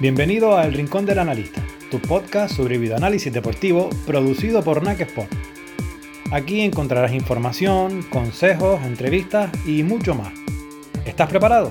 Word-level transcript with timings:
Bienvenido 0.00 0.56
a 0.56 0.64
El 0.64 0.72
Rincón 0.72 1.04
del 1.04 1.18
Analista, 1.18 1.62
tu 1.90 2.00
podcast 2.00 2.56
sobre 2.56 2.78
videoanálisis 2.78 3.30
deportivo 3.30 3.90
producido 4.06 4.64
por 4.64 4.82
NAC 4.82 5.02
Sport. 5.02 5.30
Aquí 6.32 6.62
encontrarás 6.62 7.12
información, 7.12 8.02
consejos, 8.04 8.80
entrevistas 8.86 9.50
y 9.66 9.82
mucho 9.82 10.14
más. 10.14 10.32
¿Estás 11.04 11.28
preparado? 11.28 11.70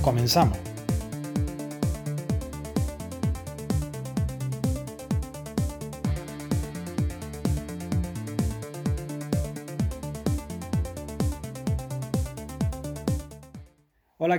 Comenzamos. 0.00 0.69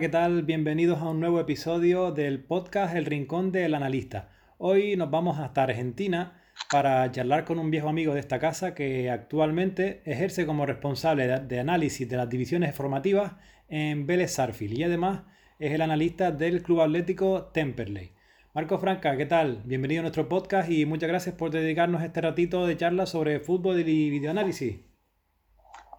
¿Qué 0.01 0.09
tal? 0.09 0.41
Bienvenidos 0.41 0.99
a 0.99 1.09
un 1.09 1.19
nuevo 1.19 1.39
episodio 1.39 2.11
del 2.11 2.43
podcast 2.43 2.95
El 2.95 3.05
Rincón 3.05 3.51
del 3.51 3.75
Analista. 3.75 4.29
Hoy 4.57 4.95
nos 4.95 5.11
vamos 5.11 5.37
hasta 5.37 5.61
Argentina 5.61 6.41
para 6.71 7.11
charlar 7.11 7.45
con 7.45 7.59
un 7.59 7.69
viejo 7.69 7.87
amigo 7.87 8.15
de 8.15 8.19
esta 8.19 8.39
casa 8.39 8.73
que 8.73 9.11
actualmente 9.11 10.01
ejerce 10.05 10.47
como 10.47 10.65
responsable 10.65 11.27
de 11.27 11.59
análisis 11.59 12.09
de 12.09 12.17
las 12.17 12.27
divisiones 12.27 12.73
formativas 12.73 13.33
en 13.67 14.07
Vélez 14.07 14.33
Sarfield 14.33 14.79
y 14.79 14.83
además 14.85 15.21
es 15.59 15.71
el 15.71 15.83
analista 15.83 16.31
del 16.31 16.63
Club 16.63 16.81
Atlético 16.81 17.51
Temperley. 17.53 18.15
Marco 18.55 18.79
Franca, 18.79 19.15
¿qué 19.17 19.27
tal? 19.27 19.61
Bienvenido 19.65 19.99
a 19.99 20.01
nuestro 20.01 20.27
podcast 20.27 20.71
y 20.71 20.87
muchas 20.87 21.09
gracias 21.09 21.35
por 21.35 21.51
dedicarnos 21.51 22.01
este 22.01 22.21
ratito 22.21 22.65
de 22.65 22.75
charla 22.75 23.05
sobre 23.05 23.39
fútbol 23.39 23.87
y 23.87 24.09
videoanálisis. 24.09 24.79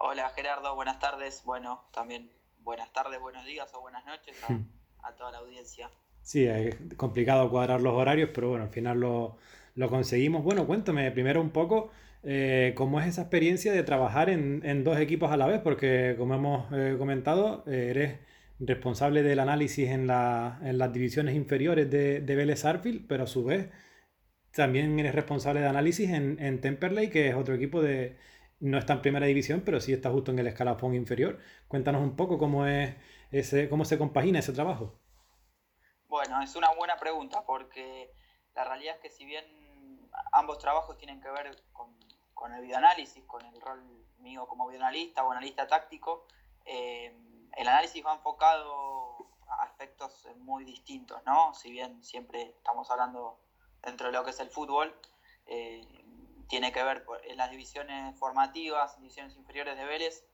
Hola 0.01 0.27
Gerardo, 0.35 0.75
buenas 0.75 0.99
tardes. 0.99 1.43
Bueno, 1.45 1.87
también 1.93 2.42
buenas 2.63 2.91
tardes, 2.93 3.19
buenos 3.19 3.45
días 3.45 3.69
o 3.73 3.81
buenas 3.81 4.05
noches 4.05 4.35
a, 5.03 5.11
toda 5.15 5.31
la 5.31 5.37
audiencia. 5.39 5.89
Sí, 6.21 6.45
es 6.45 6.75
complicado 6.95 7.49
cuadrar 7.49 7.81
los 7.81 7.93
horarios, 7.93 8.29
pero 8.33 8.49
bueno, 8.49 8.65
al 8.65 8.69
final 8.69 8.99
lo, 8.99 9.37
conseguimos. 9.89 10.43
Bueno, 10.43 10.65
cuéntame 10.65 11.11
primero 11.11 11.41
un 11.41 11.49
poco 11.49 11.91
eh, 12.23 12.73
cómo 12.75 13.01
es 13.01 13.07
esa 13.07 13.23
experiencia 13.23 13.73
de 13.73 13.83
trabajar 13.83 14.29
en, 14.29 14.83
dos 14.83 14.97
equipos 14.99 15.31
a 15.31 15.37
la 15.37 15.47
vez, 15.47 15.61
porque 15.61 16.15
como 16.17 16.35
hemos 16.35 16.71
eh, 16.71 16.95
comentado, 16.97 17.63
eh, 17.67 17.87
eres 17.89 18.19
responsable 18.59 19.23
del 19.23 19.39
análisis 19.39 19.89
en, 19.89 20.07
las 20.07 20.93
divisiones 20.93 21.35
inferiores 21.35 21.89
de, 21.91 22.21
de 22.21 22.35
Vélez 22.35 22.63
Arfield, 22.63 23.05
pero 23.07 23.25
a 23.25 23.27
su 23.27 23.43
vez 23.43 23.69
también 24.51 24.97
eres 24.99 25.15
responsable 25.15 25.59
de 25.59 25.67
análisis 25.67 26.09
en, 26.11 26.37
en 26.39 26.61
Temperley, 26.61 27.09
que 27.09 27.27
es 27.27 27.35
otro 27.35 27.55
equipo 27.55 27.81
de, 27.81 28.15
no 28.63 28.77
está 28.77 28.93
en 28.93 29.01
primera 29.01 29.25
división, 29.25 29.61
pero 29.65 29.81
sí 29.81 29.91
está 29.91 30.09
justo 30.09 30.31
en 30.31 30.39
el 30.39 30.47
escalafón 30.47 30.95
inferior. 30.95 31.37
Cuéntanos 31.67 32.01
un 32.01 32.15
poco 32.15 32.37
cómo 32.37 32.65
es 32.65 32.95
ese, 33.29 33.67
cómo 33.67 33.83
se 33.83 33.97
compagina 33.97 34.39
ese 34.39 34.53
trabajo. 34.53 34.95
Bueno, 36.07 36.41
es 36.41 36.55
una 36.55 36.71
buena 36.73 36.95
pregunta 36.95 37.43
porque 37.45 38.13
la 38.55 38.63
realidad 38.63 38.95
es 38.95 39.01
que 39.01 39.09
si 39.09 39.25
bien 39.25 39.43
ambos 40.31 40.59
trabajos 40.59 40.97
tienen 40.97 41.19
que 41.19 41.29
ver 41.29 41.61
con, 41.73 41.93
el 42.53 42.61
videoanálisis, 42.61 43.25
con 43.25 43.45
el 43.45 43.59
rol 43.59 43.83
mío 44.19 44.47
como 44.47 44.67
videoanalista 44.67 45.25
o 45.25 45.31
analista 45.31 45.67
táctico, 45.67 46.25
eh, 46.65 47.13
el 47.57 47.67
análisis 47.67 48.05
va 48.05 48.13
enfocado 48.13 49.27
a 49.49 49.63
aspectos 49.63 50.25
muy 50.37 50.63
distintos, 50.63 51.21
¿no? 51.25 51.53
Si 51.53 51.69
bien 51.69 52.01
siempre 52.01 52.55
estamos 52.57 52.89
hablando 52.91 53.41
dentro 53.81 54.07
de 54.07 54.13
lo 54.13 54.23
que 54.23 54.29
es 54.29 54.39
el 54.39 54.49
fútbol, 54.49 54.95
eh, 55.47 56.02
tiene 56.47 56.71
que 56.71 56.83
ver 56.83 57.05
en 57.23 57.37
las 57.37 57.51
divisiones 57.51 58.17
formativas, 58.17 58.97
divisiones 58.97 59.35
inferiores 59.35 59.77
de 59.77 59.85
Vélez, 59.85 60.25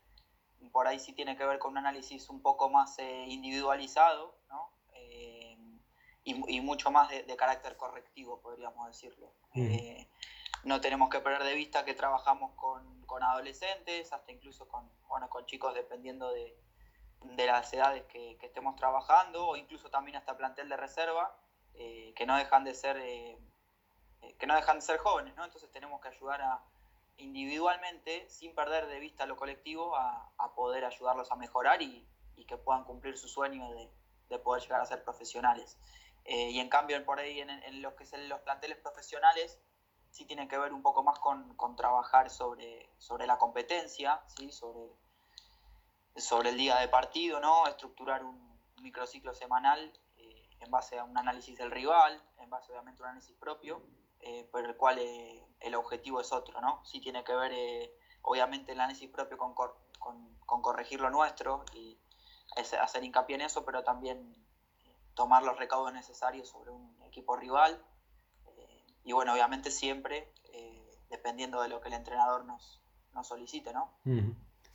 por 0.71 0.87
ahí 0.87 0.99
sí 0.99 1.13
tiene 1.13 1.37
que 1.37 1.45
ver 1.45 1.59
con 1.59 1.71
un 1.71 1.77
análisis 1.77 2.29
un 2.29 2.41
poco 2.41 2.69
más 2.69 2.99
eh, 2.99 3.25
individualizado 3.27 4.35
¿no? 4.49 4.71
Eh, 4.93 5.57
y, 6.25 6.61
mucho 6.61 6.91
más 6.91 7.09
de, 7.09 7.35
carácter 7.35 7.75
correctivo, 7.75 8.39
podríamos 8.41 8.85
decirlo. 8.85 9.31
Eh, 9.55 10.07
no 10.63 10.79
tenemos 10.79 11.09
que 11.09 11.21
perder 11.21 11.43
de 11.43 11.55
vista 11.55 11.85
que 11.85 11.95
trabajamos 11.95 12.51
con, 12.55 13.01
con 13.07 13.23
adolescentes, 13.23 14.13
hasta 14.13 14.31
incluso 14.31 14.67
con, 14.67 14.91
bueno, 15.07 15.27
con 15.27 15.47
chicos 15.47 15.73
dependiendo 15.73 16.31
de, 16.31 16.55
de 17.21 17.45
las 17.47 17.73
edades 17.73 18.03
que, 18.03 18.37
que, 18.37 18.45
estemos 18.45 18.75
trabajando, 18.75 19.47
o 19.47 19.55
incluso 19.55 19.89
también 19.89 20.17
hasta 20.17 20.37
plantel 20.37 20.69
de 20.69 20.77
reserva, 20.77 21.35
que 21.73 22.25
no 22.27 22.35
dejan 22.35 22.63
de 22.63 22.75
ser 22.75 22.97
que 24.37 24.47
no 24.47 24.55
dejan 24.55 24.77
de 24.77 24.81
ser 24.81 24.97
jóvenes, 24.97 25.35
¿no? 25.35 25.45
Entonces 25.45 25.71
tenemos 25.71 26.01
que 26.01 26.09
ayudar 26.09 26.41
a, 26.41 26.63
individualmente, 27.19 28.27
sin 28.29 28.55
perder 28.55 28.87
de 28.87 28.99
vista 28.99 29.25
lo 29.25 29.37
colectivo, 29.37 29.95
a, 29.95 30.31
poder 30.55 30.85
ayudarlos 30.85 31.31
a 31.31 31.35
mejorar 31.35 31.81
y, 31.81 32.05
que 32.47 32.57
puedan 32.57 32.83
cumplir 32.83 33.15
su 33.17 33.27
sueño 33.27 33.69
de, 34.29 34.39
poder 34.39 34.63
llegar 34.63 34.81
a 34.81 34.85
ser 34.85 35.03
profesionales. 35.03 35.77
Eh, 36.25 36.51
y 36.51 36.59
en 36.59 36.69
cambio, 36.69 37.03
por 37.05 37.19
ahí, 37.19 37.39
en, 37.41 37.81
lo 37.81 37.95
que 37.95 38.05
son 38.05 38.27
los 38.27 38.39
planteles 38.39 38.77
profesionales, 38.77 39.59
sí 40.09 40.25
tiene 40.25 40.47
que 40.47 40.57
ver 40.57 40.73
un 40.73 40.81
poco 40.81 41.03
más 41.03 41.19
con, 41.19 41.75
trabajar 41.75 42.29
sobre, 42.29 42.89
sobre 42.97 43.27
la 43.27 43.37
competencia, 43.37 44.21
¿sí? 44.27 44.51
sobre, 44.51 44.89
sobre 46.15 46.49
el 46.49 46.57
día 46.57 46.77
de 46.77 46.87
partido, 46.87 47.39
¿no? 47.39 47.67
estructurar 47.67 48.23
un 48.23 48.57
microciclo 48.81 49.33
semanal 49.33 49.93
eh, 50.17 50.49
en 50.59 50.71
base 50.71 50.97
a 50.97 51.03
un 51.03 51.17
análisis 51.17 51.57
del 51.57 51.69
rival, 51.69 52.23
en 52.39 52.49
base 52.49 52.71
obviamente 52.71 53.01
a 53.01 53.05
un 53.05 53.09
análisis 53.09 53.35
propio, 53.35 53.83
eh, 54.21 54.47
por 54.51 54.65
el 54.65 54.75
cual 54.75 54.99
eh, 54.99 55.45
el 55.61 55.75
objetivo 55.75 56.19
es 56.19 56.31
otro, 56.31 56.59
¿no? 56.61 56.83
Sí 56.85 56.99
tiene 56.99 57.23
que 57.23 57.33
ver, 57.33 57.51
eh, 57.53 57.93
obviamente, 58.21 58.73
el 58.73 58.79
análisis 58.79 59.09
propio 59.09 59.37
con, 59.37 59.53
con, 59.53 60.61
corregir 60.61 60.99
lo 60.99 61.09
nuestro 61.09 61.63
y 61.73 61.97
hacer 62.81 63.03
hincapié 63.03 63.35
en 63.35 63.41
eso, 63.41 63.63
pero 63.63 63.83
también 63.83 64.35
tomar 65.13 65.43
los 65.43 65.57
recaudos 65.57 65.93
necesarios 65.93 66.49
sobre 66.49 66.71
un 66.71 67.01
equipo 67.03 67.35
rival. 67.35 67.81
y 69.03 69.13
bueno, 69.13 69.33
obviamente 69.33 69.71
siempre 69.71 70.33
dependiendo 71.09 71.61
de 71.61 71.69
lo 71.69 71.81
que 71.81 71.87
el 71.87 71.95
entrenador 71.95 72.45
nos, 72.45 72.81
nos 73.13 73.27
solicite, 73.27 73.73
¿no? 73.73 73.97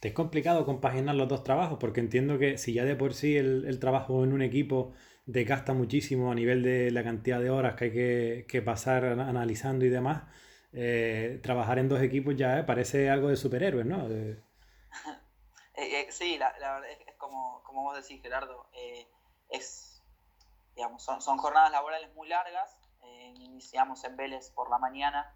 Te 0.00 0.09
es 0.09 0.15
complicado 0.15 0.65
compaginar 0.65 1.15
los 1.15 1.28
dos 1.28 1.44
trabajos 1.44 1.78
porque 1.78 2.00
entiendo 2.00 2.38
que 2.38 2.59
si 2.59 2.75
ya 2.75 2.84
de 2.84 2.97
por 2.97 3.15
sí 3.15 3.37
el, 3.37 3.65
el 3.66 3.78
trabajo 3.78 4.25
en 4.25 4.33
un 4.33 4.43
equipo 4.43 4.93
desgasta 5.26 5.72
muchísimo 5.72 6.30
a 6.30 6.34
nivel 6.34 6.62
de 6.62 6.90
la 6.90 7.02
cantidad 7.02 7.40
de 7.40 7.50
horas 7.50 7.74
que 7.76 7.84
hay 7.84 8.46
que, 8.46 8.62
pasar 8.62 9.04
analizando 9.04 9.84
y 9.84 9.88
demás. 9.88 10.24
Eh, 10.72 11.40
trabajar 11.42 11.78
en 11.78 11.88
dos 11.88 12.02
equipos 12.02 12.34
ya 12.36 12.66
parece 12.66 13.08
algo 13.10 13.28
de 13.28 13.36
superhéroes, 13.36 13.86
¿no? 13.86 14.08
Eh, 15.76 16.02
eh, 16.02 16.12
sí, 16.12 16.38
la, 16.38 16.52
verdad 16.52 16.88
es, 16.88 17.16
como, 17.16 17.60
como, 17.64 17.82
vos 17.82 17.96
decís, 17.96 18.22
Gerardo, 18.22 18.68
es, 19.48 20.00
digamos, 20.76 21.02
son, 21.02 21.20
son, 21.20 21.36
jornadas 21.36 21.72
laborales 21.72 22.14
muy 22.14 22.28
largas. 22.28 22.78
iniciamos 23.34 24.04
en 24.04 24.16
Vélez 24.16 24.50
por 24.50 24.70
la 24.70 24.78
mañana 24.78 25.34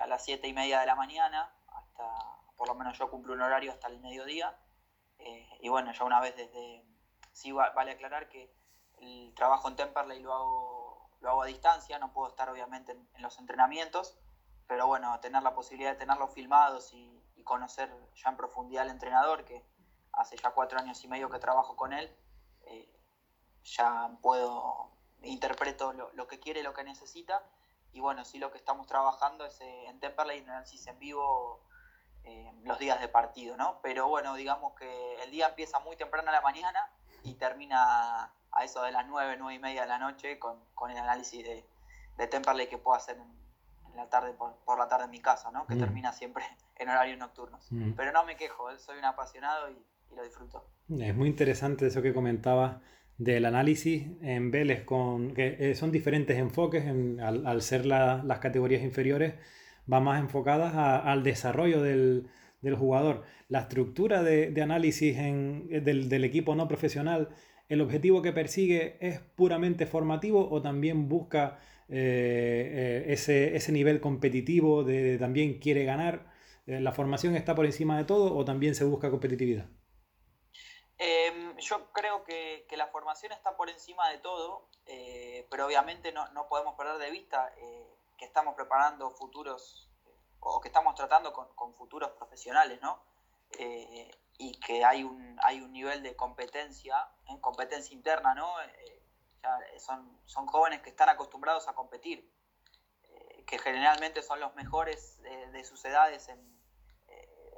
a 0.00 0.06
las 0.06 0.24
siete 0.24 0.46
y 0.46 0.52
media 0.52 0.78
de 0.78 0.86
la 0.86 0.94
mañana, 0.94 1.52
hasta, 1.66 2.04
por 2.56 2.68
lo 2.68 2.76
menos 2.76 2.96
yo 2.96 3.10
cumplo 3.10 3.32
un 3.32 3.42
horario 3.42 3.72
hasta 3.72 3.88
el 3.88 3.98
mediodía. 3.98 4.56
y 5.60 5.68
bueno, 5.68 5.92
ya 5.92 6.04
una 6.04 6.20
vez 6.20 6.36
desde, 6.36 6.84
sí 7.32 7.50
vale 7.50 7.90
aclarar 7.90 8.28
que 8.28 8.54
el 9.00 9.32
trabajo 9.34 9.68
en 9.68 9.76
Temperley 9.76 10.20
lo 10.20 10.32
hago, 10.32 11.10
lo 11.20 11.30
hago 11.30 11.42
a 11.42 11.46
distancia, 11.46 11.98
no 11.98 12.12
puedo 12.12 12.28
estar 12.28 12.48
obviamente 12.48 12.92
en, 12.92 13.22
los 13.22 13.38
entrenamientos, 13.38 14.16
pero 14.66 14.86
bueno, 14.86 15.18
tener 15.20 15.42
la 15.42 15.54
posibilidad 15.54 15.92
de 15.92 15.98
tenerlos 15.98 16.32
filmados 16.32 16.92
y, 16.92 17.14
conocer 17.44 17.90
ya 18.14 18.28
en 18.28 18.36
profundidad 18.36 18.82
al 18.82 18.90
entrenador, 18.90 19.46
que 19.46 19.64
hace 20.12 20.36
ya 20.36 20.50
cuatro 20.50 20.78
años 20.78 21.02
y 21.02 21.08
medio 21.08 21.30
que 21.30 21.38
trabajo 21.38 21.76
con 21.76 21.94
él, 21.94 22.14
eh, 22.66 22.94
ya 23.64 24.10
puedo, 24.20 24.90
interpreto 25.22 25.94
lo, 25.94 26.26
que 26.26 26.40
quiere, 26.40 26.62
lo 26.62 26.74
que 26.74 26.84
necesita, 26.84 27.42
y 27.90 28.00
bueno, 28.00 28.26
sí 28.26 28.38
lo 28.38 28.52
que 28.52 28.58
estamos 28.58 28.86
trabajando 28.86 29.46
es 29.46 29.58
eh, 29.62 29.86
en 29.86 29.98
Temperley, 29.98 30.40
en 30.40 30.50
análisis 30.50 30.86
en 30.88 30.98
vivo, 30.98 31.62
eh, 32.24 32.52
los 32.64 32.78
días 32.78 33.00
de 33.00 33.08
partido, 33.08 33.56
¿no? 33.56 33.80
Pero 33.80 34.08
bueno, 34.08 34.34
digamos 34.34 34.74
que 34.74 35.22
el 35.22 35.30
día 35.30 35.48
empieza 35.48 35.78
muy 35.78 35.96
temprano 35.96 36.28
a 36.28 36.32
la 36.32 36.42
mañana 36.42 36.90
y 37.22 37.34
termina 37.34 38.30
a 38.52 38.64
eso 38.64 38.82
de 38.82 38.92
las 38.92 39.06
9, 39.06 39.36
9 39.38 39.54
y 39.54 39.58
media 39.58 39.82
de 39.82 39.88
la 39.88 39.98
noche 39.98 40.38
con, 40.38 40.56
con 40.74 40.90
el 40.90 40.98
análisis 40.98 41.44
de, 41.44 41.64
de, 42.16 42.26
Temperley 42.26 42.68
que 42.68 42.78
puedo 42.78 42.96
hacer 42.96 43.16
en, 43.16 43.96
la 43.96 44.08
tarde, 44.08 44.32
por, 44.32 44.78
la 44.78 44.88
tarde 44.88 45.04
en 45.04 45.10
mi 45.10 45.20
casa, 45.20 45.50
¿no? 45.50 45.66
que 45.66 45.74
mm. 45.74 45.78
termina 45.78 46.12
siempre 46.12 46.44
en 46.76 46.88
horarios 46.88 47.18
nocturnos. 47.18 47.66
Mm. 47.70 47.92
Pero 47.92 48.12
no 48.12 48.24
me 48.24 48.36
quejo, 48.36 48.70
¿eh? 48.70 48.78
soy 48.78 48.98
un 48.98 49.04
apasionado 49.04 49.70
y, 49.70 49.76
lo 50.16 50.22
disfruto. 50.24 50.64
Es 50.88 51.14
muy 51.14 51.28
interesante 51.28 51.86
eso 51.86 52.00
que 52.00 52.14
comentabas 52.14 52.78
del 53.18 53.44
análisis 53.44 54.06
en 54.22 54.50
Vélez, 54.50 54.84
con, 54.84 55.34
que 55.34 55.56
eh, 55.58 55.74
son 55.74 55.92
diferentes 55.92 56.38
enfoques, 56.38 56.86
al, 56.86 57.46
al, 57.46 57.62
ser 57.62 57.84
las 57.84 58.38
categorías 58.38 58.82
inferiores, 58.82 59.34
va 59.92 60.00
más 60.00 60.20
enfocadas 60.20 60.74
al 60.74 61.22
desarrollo 61.22 61.82
del, 61.82 62.30
del, 62.62 62.74
jugador. 62.74 63.24
La 63.48 63.60
estructura 63.60 64.22
de, 64.22 64.50
de 64.50 64.62
análisis 64.62 65.18
en, 65.18 65.68
del, 65.68 66.08
del, 66.08 66.24
equipo 66.24 66.54
no 66.54 66.68
profesional 66.68 67.28
¿El 67.68 67.82
objetivo 67.82 68.22
que 68.22 68.32
persigue 68.32 68.96
es 69.00 69.20
puramente 69.20 69.84
formativo 69.84 70.48
o 70.50 70.62
también 70.62 71.06
busca 71.08 71.60
eh, 71.90 73.04
eh, 73.06 73.52
ese, 73.54 73.72
nivel 73.72 74.00
competitivo 74.00 74.84
de, 74.84 75.18
también 75.18 75.58
quiere 75.58 75.84
ganar? 75.84 76.32
Eh, 76.66 76.80
¿La 76.80 76.92
formación 76.92 77.36
está 77.36 77.54
por 77.54 77.66
encima 77.66 77.98
de 77.98 78.04
todo 78.04 78.34
o 78.34 78.44
también 78.44 78.74
se 78.74 78.84
busca 78.84 79.10
competitividad? 79.10 79.66
Em, 80.96 81.56
yo 81.58 81.92
creo 81.92 82.24
que, 82.24 82.64
la 82.74 82.86
formación 82.86 83.32
está 83.32 83.54
por 83.54 83.68
encima 83.68 84.08
de 84.10 84.18
todo, 84.18 84.70
pero 85.50 85.66
obviamente 85.66 86.10
no, 86.10 86.26
no, 86.32 86.48
podemos 86.48 86.74
perder 86.74 86.96
de 86.98 87.10
vista 87.10 87.52
que 88.16 88.24
estamos 88.24 88.54
preparando 88.54 89.10
futuros 89.10 89.90
o 90.40 90.60
que 90.60 90.68
estamos 90.68 90.94
tratando 90.94 91.32
con, 91.34 91.48
con 91.54 91.74
futuros 91.74 92.12
profesionales, 92.12 92.80
¿no? 92.80 93.02
y 94.38 94.52
que 94.60 94.84
hay 94.84 95.02
un, 95.02 95.36
hay 95.42 95.60
un 95.60 95.72
nivel 95.72 96.02
de 96.02 96.14
competencia, 96.14 96.94
en 97.28 97.38
competencia 97.38 97.94
interna, 97.94 98.34
¿no? 98.34 98.52
son, 99.78 100.20
son 100.24 100.46
jóvenes 100.46 100.82
que 100.82 100.90
están 100.90 101.08
acostumbrados 101.08 101.68
a 101.68 101.74
competir, 101.74 102.30
que 103.46 103.58
generalmente 103.58 104.22
son 104.22 104.40
los 104.40 104.54
mejores 104.54 105.20
de 105.22 105.64
sus 105.64 105.84
edades 105.84 106.28
en, 106.28 106.58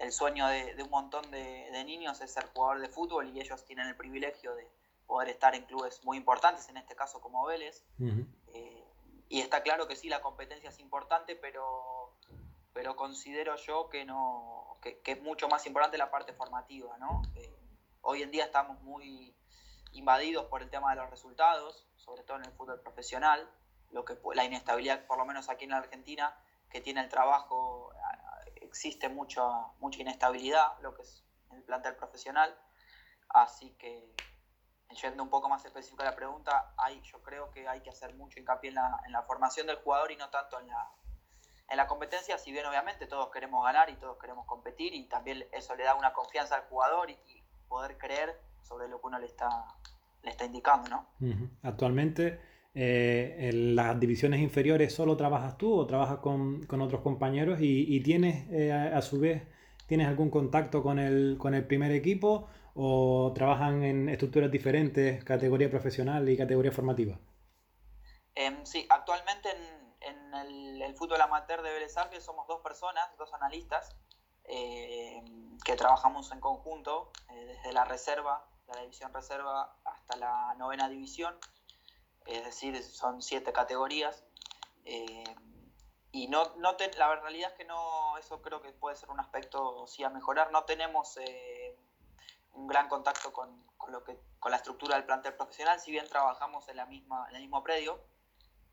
el 0.01 0.13
sueño 0.13 0.47
de, 0.49 0.83
un 0.83 0.91
montón 0.91 1.31
de, 1.31 1.85
niños 1.85 2.21
es 2.21 2.33
ser 2.33 2.47
jugador 2.47 2.81
de 2.81 2.89
fútbol 2.89 3.29
y 3.29 3.41
ellos 3.41 3.65
tienen 3.65 3.87
el 3.87 3.97
privilegio 3.97 4.55
de 4.55 4.67
poder 5.07 5.29
estar 5.29 5.55
en 5.55 5.65
clubes 5.65 6.03
muy 6.05 6.17
importantes, 6.17 6.69
en 6.69 6.77
este 6.77 6.97
caso 6.97 7.21
como 7.21 7.45
Vélez. 7.45 7.85
Eh, 8.55 8.85
y 9.29 9.41
está 9.41 9.63
claro 9.63 9.87
que 9.87 9.97
sí, 9.97 10.09
la 10.09 10.23
competencia 10.23 10.71
es 10.71 10.79
importante, 10.79 11.37
pero, 11.37 12.17
pero 12.73 12.97
considero 12.97 13.57
yo 13.57 13.89
que, 13.91 14.05
no, 14.05 14.79
que, 14.81 15.01
es 15.05 15.23
mucho 15.23 15.49
más 15.49 15.67
importante 15.67 15.99
la 15.99 16.11
parte 16.11 16.33
formativa. 16.33 16.97
¿no? 16.99 17.23
Eh, 17.35 17.59
hoy 18.01 18.23
en 18.23 18.31
día 18.31 18.45
estamos 18.47 18.81
muy 18.83 19.35
invadidos 19.93 20.47
por 20.47 20.63
el 20.63 20.71
tema 20.71 20.91
de 20.91 21.01
los 21.01 21.11
resultados, 21.11 21.87
sobre 21.97 22.23
todo 22.23 22.39
en 22.39 22.45
el 22.45 22.53
fútbol 22.53 22.81
profesional, 22.81 23.49
lo 23.91 24.05
que 24.05 24.17
la 24.35 24.45
inestabilidad, 24.45 25.07
por 25.07 25.19
lo 25.19 25.25
menos 25.25 25.49
aquí 25.49 25.65
en 25.65 25.71
la 25.71 25.79
Argentina, 25.79 26.37
que 26.71 26.81
tiene 26.81 27.01
el 27.01 27.09
trabajo 27.09 27.93
existe 28.71 29.09
mucha, 29.09 29.43
mucha 29.81 30.01
inestabilidad, 30.01 30.79
lo 30.81 30.95
que 30.95 31.03
es 31.03 31.25
el 31.53 31.63
plantel 31.65 31.97
profesional. 31.97 32.57
Así 33.29 33.73
que, 33.79 34.15
yendo 34.91 35.23
un 35.23 35.31
poco 35.31 35.49
más 35.49 35.65
específico 35.65 36.03
a 36.03 36.07
la 36.07 36.17
pregunta, 36.17 36.73
hay, 36.77 37.01
yo 37.03 37.23
creo 37.23 37.51
que 37.51 37.69
hay 37.69 37.81
que 37.81 37.91
hacer 37.91 38.15
mucho 38.15 38.39
hincapié 38.39 38.69
en 38.71 38.77
la, 38.77 39.01
en 39.07 39.13
la 39.13 39.23
formación 39.23 39.67
del 39.67 39.77
jugador 39.77 40.11
y 40.13 40.17
no 40.17 40.31
tanto 40.31 40.61
en 40.61 40.69
la, 40.69 40.91
en 41.69 41.77
la 41.77 41.87
competencia, 41.87 42.39
si 42.39 42.51
bien 42.53 42.67
obviamente 42.67 43.07
todos 43.07 43.31
queremos 43.31 43.65
ganar 43.65 43.91
y 43.91 43.97
todos 43.97 44.19
queremos 44.19 44.47
competir 44.47 44.95
y 44.95 45.09
también 45.09 45.49
eso 45.53 45.75
le 45.77 45.85
da 45.85 45.95
una 45.95 46.13
confianza 46.13 46.57
al 46.57 46.63
jugador 46.69 47.11
y, 47.11 47.41
poder 47.69 47.97
creer 47.99 48.37
sobre 48.63 48.89
lo 48.89 49.01
que 49.01 49.07
uno 49.07 49.19
le 49.19 49.27
está, 49.27 49.49
le 50.23 50.31
está 50.31 50.45
indicando, 50.45 50.89
¿no? 50.89 51.07
Actualmente 51.63 52.41
eh, 52.75 53.37
en 53.51 53.75
las 53.75 53.99
divisiones 53.99 54.41
inferiores 54.41 54.95
solo 54.95 55.17
trabajas 55.17 55.59
tú 55.59 55.75
o 55.75 55.87
trabajas 55.87 56.19
con, 56.19 56.65
con 56.67 56.81
otros 56.81 57.01
compañeros 57.01 57.59
y, 57.61 58.01
tienes 58.03 58.49
eh, 58.51 58.73
a, 58.73 59.03
su 59.03 59.19
vez 59.19 59.43
tienes 59.87 60.07
algún 60.07 60.31
contacto 60.31 60.83
con 60.85 61.01
el, 61.01 61.37
con 61.37 61.55
el 61.55 61.67
primer 61.67 61.91
equipo 61.91 62.49
o 62.75 63.33
trabajan 63.35 63.83
en 63.83 64.09
estructuras 64.09 64.51
diferentes, 64.51 65.25
categoría 65.25 65.69
profesional 65.69 66.29
y 66.29 66.37
categoría 66.37 66.71
formativa? 66.71 67.19
Em, 68.37 68.65
sí, 68.65 68.87
actualmente 68.89 69.49
en, 69.51 70.15
en 70.35 70.83
el, 70.83 70.95
fútbol 70.95 71.21
amateur 71.21 71.63
de 71.63 71.73
Vélez 71.73 71.93
somos 72.21 72.47
dos 72.47 72.61
personas, 72.61 73.05
dos 73.19 73.35
analistas, 73.35 73.97
em, 74.51 75.59
que 75.65 75.77
trabajamos 75.77 76.31
en 76.33 76.41
conjunto 76.41 77.13
eh, 77.31 77.45
desde 77.47 77.73
la 77.73 77.85
reserva, 77.85 78.45
la 78.67 78.81
división 78.81 79.13
reserva, 79.13 79.77
hasta 79.85 80.17
la 80.17 80.55
novena 80.57 80.89
división 80.89 81.39
es 82.27 82.45
decir, 82.45 82.83
son 82.83 83.23
siete 83.23 83.53
categorías. 83.53 84.25
Eh, 84.85 85.25
y 86.13 86.29
no, 86.29 86.57
no 86.57 86.77
la 86.97 87.17
realidad 87.17 87.51
es 87.51 87.57
que 87.57 87.65
no, 87.65 88.17
eso 88.19 88.43
creo 88.43 88.61
que 88.61 88.73
puede 88.73 88.97
ser 88.97 89.11
un 89.11 89.21
aspecto 89.21 89.87
sí 89.87 90.03
a 90.05 90.11
mejorar. 90.11 90.51
No 90.53 90.65
tenemos 90.65 91.17
eh, 91.19 91.77
un 92.53 92.67
gran 92.67 92.89
contacto 92.89 93.33
con, 93.33 93.65
con, 93.77 93.93
lo 93.93 94.03
que, 94.05 94.19
con 94.39 94.51
la 94.51 94.57
estructura 94.57 94.97
del 94.97 95.05
plantel 95.05 95.35
profesional, 95.35 95.81
si 95.81 95.91
bien 95.91 96.09
trabajamos 96.09 96.69
en, 96.69 96.77
la 96.77 96.87
misma, 96.87 97.27
en 97.31 97.37
el 97.37 97.43
mismo 97.43 97.63
predio, 97.63 98.01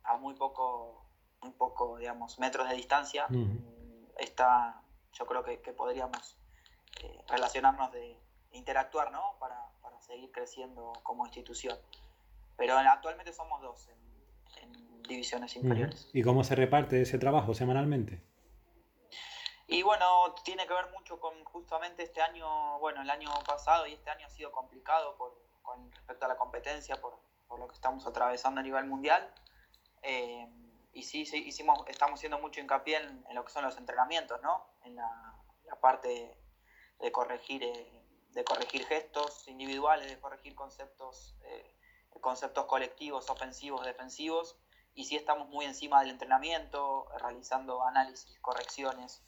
a 0.03 0.17
muy 0.17 0.33
poco, 0.33 1.05
muy 1.41 1.51
poco 1.51 1.97
digamos, 1.97 2.39
metros 2.39 2.67
de 2.69 2.75
distancia. 2.75 3.27
Está, 4.17 4.81
yo 5.17 5.25
creo 5.25 5.43
que, 5.43 5.61
que 5.61 5.73
podríamos 5.73 6.37
eh, 7.03 7.21
relacionarnos 7.27 7.91
de 7.91 8.17
interactuar 8.51 9.11
¿no? 9.11 9.35
para, 9.39 9.59
para 9.81 9.99
seguir 10.01 10.31
creciendo 10.31 10.93
como 11.03 11.25
institución. 11.25 11.77
Pero 12.55 12.75
actualmente 12.77 13.33
somos 13.33 13.61
dos 13.61 13.89
en, 13.89 15.03
divisiones 15.03 15.55
inferiores. 15.55 16.09
¿Y 16.13 16.23
cómo 16.23 16.43
se 16.43 16.55
reparte 16.55 17.01
ese 17.01 17.17
trabajo 17.17 17.53
semanalmente? 17.53 18.21
Y 19.67 19.83
bueno, 19.83 20.33
tiene 20.43 20.65
que 20.65 20.73
ver 20.73 20.89
mucho 20.91 21.19
con 21.19 21.43
justamente 21.45 22.03
este 22.03 22.21
año, 22.21 22.79
bueno, 22.79 23.01
el 23.01 23.09
año 23.09 23.29
pasado 23.45 23.85
y 23.85 23.93
este 23.93 24.09
año 24.09 24.25
ha 24.25 24.29
sido 24.29 24.51
complicado 24.51 25.15
por, 25.17 25.37
con 25.61 25.91
respecto 25.91 26.25
a 26.25 26.29
la 26.29 26.37
competencia, 26.37 26.95
por, 26.99 27.19
por 27.47 27.59
lo 27.59 27.67
que 27.67 27.75
estamos 27.75 28.05
atravesando 28.07 28.59
a 28.61 28.63
nivel 28.63 28.85
mundial. 28.85 29.29
Eh, 30.01 30.47
y 30.97 31.03
sí, 31.03 31.21
hicimos, 31.45 31.87
estamos 31.87 32.19
haciendo 32.19 32.39
mucho 32.39 32.59
hincapié 32.59 32.97
en, 32.97 33.35
lo 33.35 33.45
que 33.45 33.51
son 33.51 33.63
los 33.63 33.77
entrenamientos, 33.77 34.41
¿no? 34.41 34.65
En 34.83 34.95
la, 34.95 35.35
parte 35.79 36.35
de 36.97 37.11
corregir, 37.11 37.63
eh, 37.63 38.03
de 38.31 38.43
corregir 38.43 38.83
gestos 38.87 39.47
individuales, 39.47 40.09
de 40.09 40.19
corregir 40.19 40.55
conceptos 40.55 41.37
eh, 41.43 41.77
conceptos 42.19 42.65
colectivos, 42.65 43.29
ofensivos, 43.29 43.85
defensivos, 43.85 44.57
y 44.95 45.05
sí 45.05 45.15
estamos 45.15 45.49
muy 45.49 45.65
encima 45.65 45.99
del 46.01 46.09
entrenamiento, 46.09 47.07
realizando 47.19 47.83
análisis, 47.83 48.39
correcciones. 48.39 49.23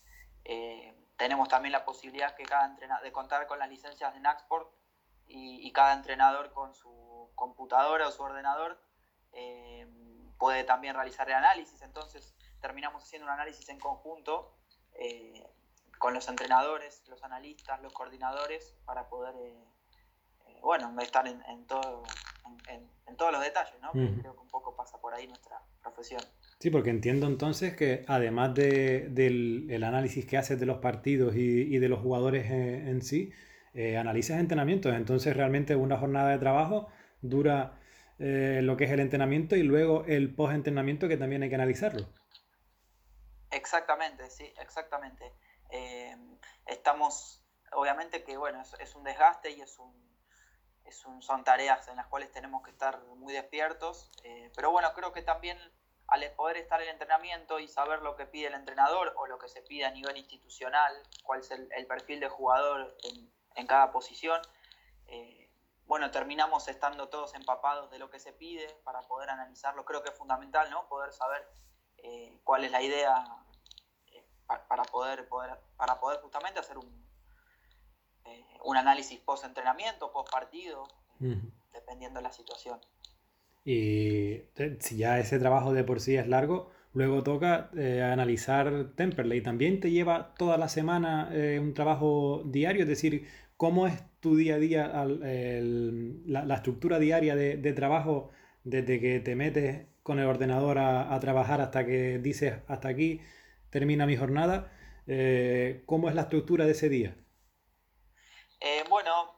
Eh, 0.46 0.96
tenemos 1.18 1.50
también 1.50 1.72
la 1.72 1.86
posibilidad 1.86 2.36
que 2.36 2.46
cada 2.46 2.68
de 3.04 3.12
contar 3.12 3.46
con 3.46 3.60
las 3.60 3.70
licencias 3.70 4.12
de 4.16 4.22
Naxport 4.22 4.74
y, 5.28 5.72
cada 5.72 5.94
entrenador 5.94 6.52
con 6.52 6.74
su 6.74 7.32
computadora 7.36 8.08
o 8.08 8.12
su 8.12 8.24
ordenador 8.24 8.82
puede 10.40 10.64
también 10.64 10.96
realizar 10.96 11.28
el 11.30 11.36
análisis. 11.36 11.82
Entonces 11.84 12.34
terminamos 12.62 13.04
haciendo 13.04 13.28
un 13.28 13.34
análisis 13.34 13.70
en 13.70 13.80
conjunto 13.80 14.56
eh, 14.96 15.46
con 16.00 16.14
los 16.14 16.28
entrenadores, 16.28 17.04
los 17.08 17.24
analistas, 17.24 17.82
los 17.82 17.94
coordinadores 17.94 18.76
para 18.86 19.08
poder 19.08 19.36
bueno, 20.62 20.94
estar 21.02 21.28
en, 21.28 21.42
en 21.50 21.66
todo, 21.66 22.04
en, 22.68 23.18
todos 23.18 23.32
los 23.32 23.42
detalles, 23.42 23.76
¿no? 23.82 23.92
Creo 23.92 24.34
que 24.34 24.40
un 24.40 24.48
poco 24.48 24.76
pasa 24.76 25.00
por 25.00 25.14
ahí 25.14 25.28
nuestra 25.28 25.62
profesión. 25.82 26.22
Sí, 26.60 26.70
porque 26.70 26.90
entiendo 26.90 27.28
entonces 27.28 27.76
que 27.76 28.06
además 28.08 28.54
de, 28.54 29.10
del 29.10 29.84
análisis 29.84 30.26
que 30.26 30.38
haces 30.38 30.60
de 30.60 30.66
los 30.66 30.78
partidos 30.78 31.36
y, 31.36 31.78
de 31.78 31.90
los 31.90 32.00
jugadores 32.00 32.50
en, 32.50 33.02
sí, 33.02 33.32
eh, 33.74 33.98
analizas 33.98 34.40
entrenamientos. 34.40 34.94
Entonces 34.94 35.36
realmente 35.36 35.76
una 35.76 35.98
jornada 35.98 36.30
de 36.30 36.40
trabajo 36.40 36.88
dura 37.22 37.80
eh, 38.20 38.62
lo 38.62 38.78
que 38.78 38.86
es 38.86 38.92
el 38.92 39.00
entrenamiento 39.00 39.56
y 39.56 39.64
luego 39.64 40.06
el 40.06 40.34
post-entrenamiento 40.36 41.08
que 41.08 41.18
también 41.18 41.44
hay 41.44 41.50
que 41.50 41.56
analizarlo. 41.56 42.08
Exactamente, 43.52 44.30
sí, 44.30 44.54
exactamente. 44.60 45.34
Eh, 45.72 46.16
estamos, 46.68 47.44
obviamente 47.72 48.24
que 48.24 48.38
bueno, 48.38 48.62
es 48.80 48.96
un 48.96 49.04
desgaste 49.04 49.52
y 49.52 49.62
es 49.62 49.80
un 49.80 50.10
son 51.22 51.44
tareas 51.44 51.88
en 51.88 51.98
las 51.98 52.08
cuales 52.08 52.32
tenemos 52.32 52.64
que 52.64 52.72
estar 52.72 53.04
muy 53.18 53.34
despiertos, 53.34 54.12
eh, 54.24 54.52
pero 54.56 54.72
bueno, 54.72 54.92
creo 54.94 55.14
que 55.14 55.22
también 55.22 55.58
al 56.08 56.24
poder 56.32 56.58
estar 56.58 56.82
en 56.82 56.88
el 56.88 56.94
entrenamiento 56.94 57.60
y 57.60 57.68
saber 57.68 58.02
lo 58.02 58.16
que 58.16 58.26
pide 58.26 58.48
el 58.48 58.56
entrenador 58.56 59.14
o 59.18 59.28
lo 59.28 59.38
que 59.38 59.48
se 59.48 59.62
pide 59.62 59.86
a 59.86 59.92
nivel 59.92 60.18
institucional, 60.18 60.94
cuál 61.24 61.42
es 61.42 61.52
el, 61.52 61.86
perfil 61.86 62.20
de 62.20 62.30
jugador 62.30 62.96
en, 63.56 63.68
cada 63.68 63.92
posición, 63.92 64.42
eh, 65.08 65.39
bueno, 65.90 66.12
terminamos 66.12 66.68
estando 66.68 67.10
todos 67.10 67.34
empapados 67.34 67.90
de 67.90 67.98
lo 67.98 68.12
que 68.12 68.20
se 68.20 68.32
pide 68.32 68.68
para 68.84 69.02
poder 69.02 69.32
analizarlo. 69.32 69.84
Creo 69.86 70.04
que 70.04 70.12
es 70.12 70.16
fundamental, 70.16 70.70
¿no? 70.70 70.88
Poder 70.88 71.12
saber 71.12 71.42
eh, 71.98 72.40
cuál 72.44 72.64
es 72.64 72.72
la 72.72 72.84
idea 72.84 73.26
para, 74.68 74.84
poder, 74.84 75.28
poder, 75.28 75.60
para 75.78 76.00
poder 76.00 76.22
justamente 76.22 76.60
hacer 76.60 76.78
un, 76.78 77.10
un 78.66 78.78
análisis 78.78 79.20
post-entrenamiento, 79.20 80.12
post-partido, 80.12 80.84
dependiendo 81.74 82.20
de 82.20 82.24
la 82.24 82.32
situación. 82.32 82.80
Y 83.66 84.44
si 84.80 84.98
ya 84.98 85.18
ese 85.18 85.40
trabajo 85.40 85.74
de 85.74 85.84
por 85.84 86.02
sí 86.02 86.16
es 86.16 86.28
largo, 86.28 86.72
luego 86.94 87.24
toca 87.24 87.72
eh, 87.76 88.04
analizar 88.04 88.92
Temperley. 88.96 89.42
También 89.42 89.80
te 89.80 89.90
lleva 89.90 90.36
toda 90.36 90.60
la 90.60 90.70
semana 90.70 91.30
eh, 91.32 91.60
un 91.60 91.74
trabajo 91.74 92.44
diario, 92.46 92.84
es 92.84 92.88
decir, 92.88 93.28
cómo 93.58 93.88
es 93.88 94.04
tu 94.20 94.36
día 94.36 94.56
a 94.56 94.58
día, 94.58 95.06
la, 96.26 96.56
estructura 96.56 97.00
diaria 97.00 97.36
de, 97.36 97.74
trabajo 97.74 98.32
desde 98.64 99.00
que 99.00 99.20
te 99.20 99.36
metes 99.36 99.88
con 100.04 100.20
el 100.20 100.26
ordenador 100.26 100.78
a, 100.80 101.18
trabajar 101.20 101.62
hasta 101.62 101.86
que 101.86 102.18
dices 102.20 102.60
hasta 102.68 102.90
aquí 102.90 103.22
termina 103.70 104.06
mi 104.06 104.18
jornada. 104.18 104.72
Eh, 105.08 105.84
¿Cómo 105.86 106.10
es 106.10 106.16
la 106.16 106.22
estructura 106.22 106.66
de 106.66 106.72
ese 106.72 106.90
día? 106.90 107.16
Eh, 108.60 108.84
bueno, 108.90 109.34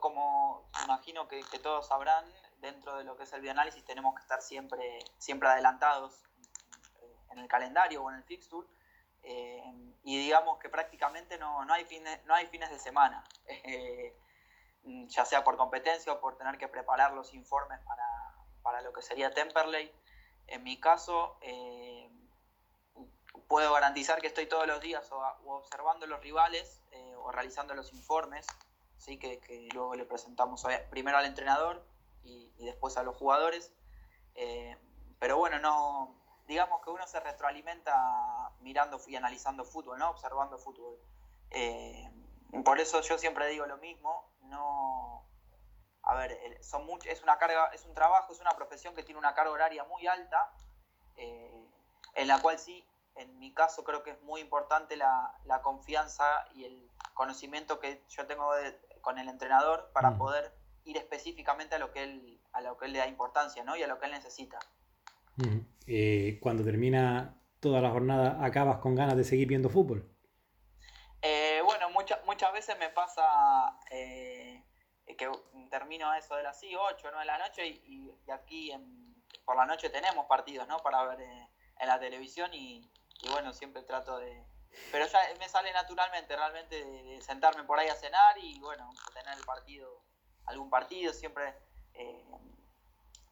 como 0.00 0.70
imagino 0.84 1.28
que, 1.28 1.42
todos 1.62 1.88
sabrán, 1.88 2.24
dentro 2.60 2.96
de 2.96 3.04
lo 3.04 3.16
que 3.16 3.24
es 3.24 3.32
el 3.32 3.40
bioanálisis 3.40 3.84
tenemos 3.84 4.14
que 4.14 4.22
estar 4.22 4.40
siempre, 4.40 4.98
siempre 5.18 5.48
adelantados 5.48 6.22
en 7.30 7.38
el 7.38 7.48
calendario 7.48 8.02
o 8.02 8.10
en 8.10 8.16
el 8.16 8.24
fixture. 8.24 8.66
Y 10.06 10.18
digamos 10.18 10.60
que 10.60 10.68
prácticamente 10.68 11.36
no, 11.36 11.60
hay, 11.68 11.84
fines, 11.84 12.24
no 12.26 12.34
hay 12.34 12.46
fines 12.46 12.70
de 12.70 12.78
semana. 12.78 13.24
Eh, 14.88 15.06
ya 15.08 15.24
sea 15.24 15.42
por 15.42 15.56
competencia 15.56 16.12
o 16.12 16.20
por 16.20 16.36
tener 16.36 16.58
que 16.58 16.68
preparar 16.68 17.12
los 17.12 17.34
informes 17.34 17.80
para, 18.62 18.80
lo 18.82 18.92
que 18.92 19.02
sería 19.02 19.34
Temperley. 19.34 19.92
En 20.46 20.62
mi 20.62 20.78
caso, 20.78 21.36
eh, 21.40 22.08
puedo 23.48 23.72
garantizar 23.72 24.20
que 24.20 24.28
estoy 24.28 24.46
todos 24.46 24.68
los 24.68 24.80
días 24.80 25.10
o, 25.10 25.20
observando 25.46 26.06
los 26.06 26.20
rivales 26.20 26.84
eh, 26.92 27.14
o 27.16 27.32
realizando 27.32 27.74
los 27.74 27.92
informes, 27.92 28.46
¿sí? 28.98 29.18
que, 29.18 29.68
luego 29.74 29.96
le 29.96 30.04
presentamos 30.04 30.64
primero 30.88 31.18
al 31.18 31.24
entrenador 31.24 31.84
y, 32.22 32.52
después 32.58 32.96
a 32.96 33.02
los 33.02 33.16
jugadores. 33.16 33.72
Pero 35.18 35.36
bueno, 35.36 35.58
no, 35.58 36.14
digamos 36.46 36.82
que 36.82 36.90
uno 36.90 37.06
se 37.06 37.20
retroalimenta 37.20 38.52
mirando 38.60 39.00
y 39.06 39.16
analizando 39.16 39.64
fútbol, 39.64 39.98
¿no? 39.98 40.10
observando 40.10 40.58
fútbol. 40.58 40.98
Eh, 41.50 42.10
por 42.64 42.80
eso 42.80 43.00
yo 43.00 43.18
siempre 43.18 43.48
digo 43.48 43.66
lo 43.66 43.76
mismo, 43.78 44.32
no, 44.42 45.24
a 46.02 46.14
ver, 46.14 46.62
son 46.62 46.86
es 47.04 47.22
una 47.22 47.38
carga, 47.38 47.70
es 47.74 47.84
un 47.84 47.94
trabajo, 47.94 48.32
es 48.32 48.40
una 48.40 48.52
profesión 48.52 48.94
que 48.94 49.02
tiene 49.02 49.18
una 49.18 49.34
carga 49.34 49.50
horaria 49.50 49.84
muy 49.84 50.06
alta, 50.06 50.52
en 51.16 52.28
la 52.28 52.40
cual 52.40 52.58
sí 52.58 52.86
en 53.16 53.38
mi 53.38 53.52
caso 53.52 53.82
creo 53.82 54.02
que 54.02 54.10
es 54.10 54.22
muy 54.22 54.40
importante 54.40 54.96
la, 54.96 55.32
confianza 55.62 56.44
y 56.54 56.64
el 56.64 56.90
conocimiento 57.14 57.80
que 57.80 58.04
yo 58.08 58.26
tengo 58.26 58.50
con 59.00 59.18
el 59.18 59.28
entrenador 59.28 59.90
para 59.92 60.10
mm. 60.10 60.18
poder 60.18 60.54
ir 60.84 60.96
específicamente 60.96 61.74
a 61.74 61.78
lo 61.78 61.90
que 61.90 62.04
él 62.04 62.40
a 62.52 62.60
lo 62.60 62.76
que 62.76 62.86
él 62.86 62.92
le 62.92 63.00
da 63.00 63.06
importancia 63.06 63.64
¿no? 63.64 63.76
y 63.76 63.82
a 63.82 63.86
lo 63.86 63.98
que 63.98 64.06
él 64.06 64.12
necesita. 64.12 64.58
Mm. 65.36 65.60
Eh, 65.86 66.38
cuando 66.40 66.64
termina 66.64 67.40
toda 67.60 67.80
la 67.80 67.90
jornada, 67.90 68.44
¿acabas 68.44 68.78
con 68.78 68.94
ganas 68.94 69.16
de 69.16 69.24
seguir 69.24 69.48
viendo 69.48 69.68
fútbol? 69.68 70.10
Eh, 71.22 71.60
bueno, 71.64 71.90
muchas 71.90 72.24
muchas 72.24 72.52
veces 72.52 72.78
me 72.78 72.90
pasa 72.90 73.78
eh, 73.90 74.62
que 75.06 75.30
termino 75.70 76.12
eso 76.14 76.36
de 76.36 76.42
las 76.42 76.60
8 76.62 76.76
o 76.78 77.10
9 77.10 77.18
de 77.18 77.24
la 77.24 77.38
noche 77.38 77.66
y, 77.66 78.12
aquí 78.30 78.72
por 79.44 79.56
la 79.56 79.66
noche 79.66 79.90
tenemos 79.90 80.26
partidos 80.26 80.66
¿no? 80.68 80.78
para 80.78 81.04
ver 81.04 81.20
en 81.20 81.88
la 81.88 81.98
televisión 81.98 82.52
y, 82.52 82.90
y 83.22 83.28
bueno, 83.30 83.52
siempre 83.52 83.82
trato 83.82 84.18
de... 84.18 84.44
Pero 84.92 85.06
ya 85.06 85.18
me 85.38 85.48
sale 85.48 85.72
naturalmente 85.72 86.36
realmente 86.36 86.84
de, 86.84 87.20
sentarme 87.22 87.64
por 87.64 87.78
ahí 87.78 87.88
a 87.88 87.94
cenar 87.94 88.36
y 88.38 88.58
bueno, 88.60 88.90
tener 89.14 89.38
el 89.38 89.44
partido, 89.44 90.04
algún 90.44 90.68
partido, 90.68 91.12
siempre 91.12 91.54
eh, 91.94 92.24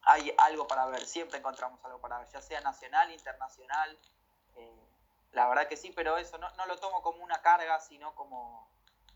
hay 0.05 0.31
algo 0.37 0.67
para 0.67 0.85
ver, 0.87 1.01
siempre 1.05 1.39
encontramos 1.39 1.83
algo 1.83 1.99
para 1.99 2.19
ver, 2.19 2.27
ya 2.31 2.41
sea 2.41 2.61
nacional, 2.61 3.11
internacional, 3.11 3.97
eh, 4.55 4.85
la 5.33 5.47
verdad 5.49 5.67
que 5.67 5.77
sí, 5.77 5.91
pero 5.95 6.17
eso 6.17 6.37
no, 6.37 6.47
no 6.55 6.65
lo 6.65 6.77
tomo 6.77 7.01
como 7.01 7.23
una 7.23 7.41
carga, 7.41 7.79
sino 7.79 8.15
como, 8.15 8.69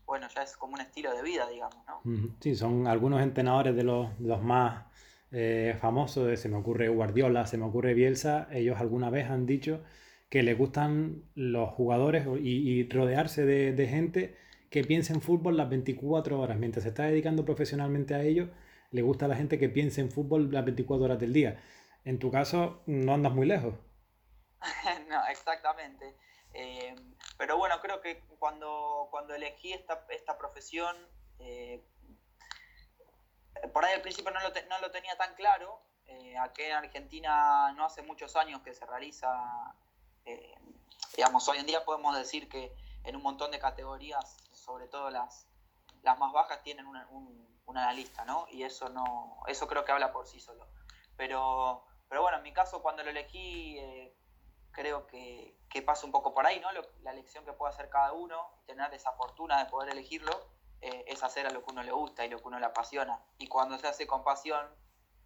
bueno, 0.04 0.28
ya 0.28 0.42
es 0.42 0.56
como 0.56 0.74
un 0.74 0.80
estilo 0.80 1.14
de 1.14 1.22
vida, 1.22 1.48
digamos, 1.48 1.78
¿no? 1.86 2.02
Sí, 2.40 2.54
son 2.54 2.86
algunos 2.86 3.22
entrenadores 3.22 3.74
de 3.74 3.84
los, 3.84 4.18
los 4.20 4.42
más 4.42 4.84
eh, 5.32 5.76
famosos, 5.80 6.38
se 6.38 6.48
me 6.48 6.56
ocurre 6.56 6.88
Guardiola, 6.88 7.46
se 7.46 7.56
me 7.56 7.64
ocurre 7.64 7.94
Bielsa, 7.94 8.48
ellos 8.50 8.78
alguna 8.80 9.10
vez 9.10 9.30
han 9.30 9.46
dicho 9.46 9.80
que 10.28 10.42
le 10.42 10.54
gustan 10.54 11.24
los 11.34 11.70
jugadores 11.70 12.26
y, 12.40 12.88
rodearse 12.88 13.44
de, 13.44 13.86
gente 13.88 14.36
que 14.70 14.84
piense 14.84 15.12
en 15.12 15.20
fútbol 15.20 15.56
las 15.56 15.68
24 15.68 16.38
horas. 16.40 16.56
Mientras 16.56 16.84
se 16.84 16.90
está 16.90 17.04
dedicando 17.04 17.44
profesionalmente 17.44 18.14
a 18.14 18.22
ello, 18.22 18.48
le 18.90 19.02
gusta 19.02 19.26
a 19.26 19.28
la 19.28 19.36
gente 19.36 19.58
que 19.58 19.68
piense 19.68 20.00
en 20.00 20.10
fútbol 20.10 20.52
las 20.52 20.64
24 20.64 21.04
horas 21.04 21.18
del 21.18 21.32
día. 21.32 21.62
En 22.04 22.18
tu 22.18 22.30
caso, 22.30 22.82
no 22.86 23.14
andas 23.14 23.32
muy 23.32 23.46
lejos. 23.46 23.74
no, 25.08 25.26
exactamente. 25.26 26.16
Eh, 26.52 26.94
pero 27.38 27.56
bueno, 27.56 27.80
creo 27.80 28.00
que 28.00 28.20
cuando, 28.38 29.08
cuando 29.10 29.34
elegí 29.34 29.72
esta, 29.72 30.06
esta 30.10 30.36
profesión, 30.38 30.96
eh, 31.38 31.82
por 33.72 33.84
ahí 33.84 33.94
al 33.94 34.02
principio 34.02 34.30
no 34.30 34.40
lo, 34.40 34.48
no 34.48 34.80
lo 34.80 34.90
tenía 34.90 35.16
tan 35.16 35.34
claro. 35.34 35.80
Eh, 36.06 36.36
aquí 36.38 36.62
en 36.62 36.72
Argentina 36.72 37.72
no 37.76 37.84
hace 37.84 38.02
muchos 38.02 38.34
años 38.34 38.62
que 38.62 38.74
se 38.74 38.84
realiza 38.84 39.28
eh, 40.24 40.54
digamos, 41.16 41.48
hoy 41.48 41.58
en 41.58 41.66
día 41.66 41.84
podemos 41.84 42.16
decir 42.16 42.48
que 42.48 42.72
en 43.04 43.16
un 43.16 43.22
montón 43.22 43.50
de 43.50 43.58
categorías, 43.58 44.36
sobre 44.52 44.86
todo 44.86 45.10
las, 45.10 45.46
las 46.02 46.18
más 46.18 46.32
bajas, 46.32 46.62
tienen 46.62 46.86
un, 46.86 47.49
analista, 47.76 48.24
¿no? 48.24 48.46
Y 48.50 48.62
eso 48.62 48.88
no, 48.88 49.42
eso 49.46 49.66
creo 49.66 49.84
que 49.84 49.92
habla 49.92 50.12
por 50.12 50.26
sí 50.26 50.40
solo. 50.40 50.66
Pero, 51.16 51.84
pero 52.08 52.22
bueno, 52.22 52.38
en 52.38 52.42
mi 52.42 52.52
caso, 52.52 52.82
cuando 52.82 53.02
lo 53.02 53.10
elegí, 53.10 53.78
eh, 53.78 54.16
creo 54.72 55.06
que, 55.06 55.56
que, 55.68 55.82
pasa 55.82 56.06
un 56.06 56.12
poco 56.12 56.32
por 56.34 56.46
ahí, 56.46 56.60
¿no? 56.60 56.68
la 57.02 57.12
elección 57.12 57.44
que 57.44 57.52
puede 57.52 57.72
hacer 57.72 57.90
cada 57.90 58.12
uno, 58.12 58.62
tener 58.66 58.92
esa 58.94 59.12
fortuna 59.12 59.62
de 59.62 59.70
poder 59.70 59.92
elegirlo, 59.92 60.32
eh, 60.80 61.04
es 61.08 61.22
hacer 61.22 61.46
a 61.46 61.50
lo 61.50 61.64
que 61.64 61.72
uno 61.72 61.82
le 61.82 61.92
gusta 61.92 62.24
y 62.24 62.30
lo 62.30 62.38
que 62.38 62.48
uno 62.48 62.58
le 62.58 62.66
apasiona. 62.66 63.22
Y 63.38 63.48
cuando 63.48 63.78
se 63.78 63.86
hace 63.86 64.06
con 64.06 64.24
pasión, 64.24 64.66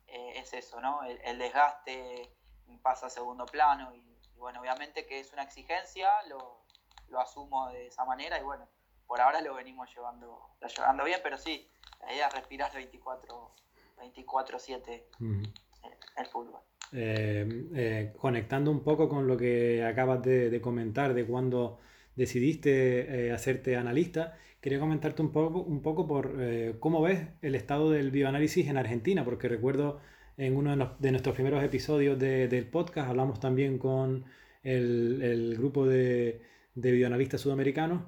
es 0.07 0.53
eso, 0.53 0.81
¿no? 0.81 1.03
El, 1.03 1.21
el, 1.23 1.39
desgaste 1.39 2.31
pasa 2.83 3.07
a 3.07 3.11
segundo 3.11 3.47
plano 3.47 3.95
y 3.95 4.15
bueno, 4.37 4.61
obviamente 4.61 5.07
que 5.07 5.21
es 5.21 5.33
una 5.33 5.43
exigencia, 5.43 6.11
lo, 6.29 6.63
asumo 7.19 7.69
de 7.71 7.87
esa 7.87 8.05
manera 8.05 8.39
y 8.39 8.43
bueno, 8.43 8.69
por 9.07 9.21
ahora 9.21 9.41
lo 9.41 9.55
venimos 9.55 9.89
llevando, 9.95 10.51
llevando 10.61 11.05
bien, 11.05 11.21
pero 11.23 11.39
sí, 11.39 11.71
la 12.07 12.15
idea 12.15 12.29
es 12.29 12.35
respirar 12.35 12.73
24, 12.73 13.55
24-7 13.99 15.05
el 16.17 16.27
fútbol. 16.27 16.61
Eh, 16.93 17.67
eh, 17.75 18.13
conectando 18.17 18.71
un 18.71 18.85
poco 18.85 19.09
con 19.09 19.27
lo 19.27 19.37
que 19.37 19.85
acabas 19.85 20.23
de, 20.23 20.61
comentar 20.61 21.15
de 21.15 21.27
cuando 21.27 21.81
decidiste 22.15 23.27
eh, 23.27 23.33
hacerte 23.33 23.77
analista, 23.77 24.37
quería 24.61 24.79
comentarte 24.79 25.23
un 25.23 25.33
poco, 25.33 25.61
un 25.61 25.83
poco 25.83 26.07
por 26.07 26.37
cómo 26.79 27.03
ves 27.03 27.29
el 27.43 27.55
estado 27.55 27.91
del 27.91 28.11
bioanálisis 28.11 28.69
en 28.69 28.77
Argentina, 28.77 29.25
porque 29.25 29.49
recuerdo 29.49 30.01
en 30.37 30.57
uno 30.57 30.97
de, 30.99 31.11
nuestros 31.11 31.35
primeros 31.35 31.63
episodios 31.63 32.19
del 32.19 32.67
podcast 32.69 33.09
hablamos 33.09 33.41
también 33.41 33.79
con 33.79 34.25
el, 34.63 35.55
grupo 35.59 35.87
de, 35.87 36.43
de, 36.75 36.93
bioanalistas 36.93 37.41
sudamericanos 37.41 38.05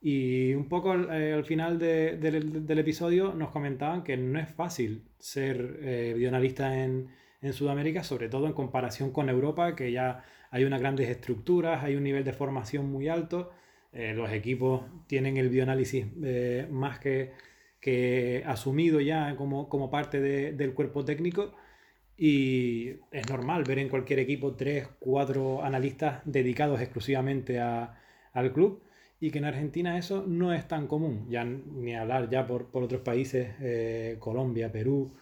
y 0.00 0.54
un 0.54 0.68
poco 0.68 0.94
eh, 0.94 1.34
al 1.34 1.44
final 1.44 1.78
del 1.78 2.78
episodio 2.78 3.34
nos 3.34 3.50
comentaban 3.50 4.02
que 4.02 4.16
no 4.16 4.38
es 4.40 4.48
fácil 4.50 5.04
ser 5.18 5.78
eh, 5.82 6.14
bioanalista 6.16 6.82
en, 6.82 7.08
en, 7.42 7.52
Sudamérica, 7.52 8.02
sobre 8.02 8.30
todo 8.30 8.46
en 8.46 8.54
comparación 8.54 9.12
con 9.12 9.28
Europa, 9.28 9.76
que 9.76 9.92
ya 9.92 10.24
hay 10.50 10.64
unas 10.64 10.80
grandes 10.80 11.10
estructuras, 11.10 11.84
hay 11.84 11.96
un 11.96 12.04
nivel 12.04 12.24
de 12.24 12.32
formación 12.32 12.90
muy 12.90 13.08
alto, 13.08 13.50
eh, 13.92 14.14
los 14.14 14.32
equipos 14.32 14.82
tienen 15.06 15.36
el 15.36 15.50
bioanálisis 15.50 16.06
más 16.70 16.98
que, 16.98 17.32
que 17.80 18.42
asumido 18.46 19.00
ya 19.00 19.36
como, 19.36 19.68
como 19.68 19.90
parte 19.90 20.20
del 20.20 20.74
cuerpo 20.74 21.04
técnico. 21.04 21.54
Y 22.16 22.96
es 23.12 23.28
normal 23.30 23.64
ver 23.64 23.78
en 23.78 23.88
cualquier 23.88 24.18
equipo 24.18 24.54
tres, 24.54 24.88
cuatro 24.98 25.64
analistas 25.64 26.20
dedicados 26.26 26.80
exclusivamente 26.80 27.58
a, 27.60 27.98
al 28.34 28.52
club 28.52 28.82
y 29.20 29.30
que 29.30 29.38
en 29.38 29.44
Argentina 29.44 29.98
eso 29.98 30.24
no 30.26 30.52
es 30.52 30.66
tan 30.66 30.86
común, 30.86 31.26
ya 31.28 31.44
ni 31.44 31.94
hablar 31.94 32.30
ya 32.30 32.46
por, 32.46 32.70
por 32.70 32.82
otros 32.82 33.02
países, 33.02 33.54
eh, 33.60 34.16
Colombia, 34.18 34.72
Perú, 34.72 35.16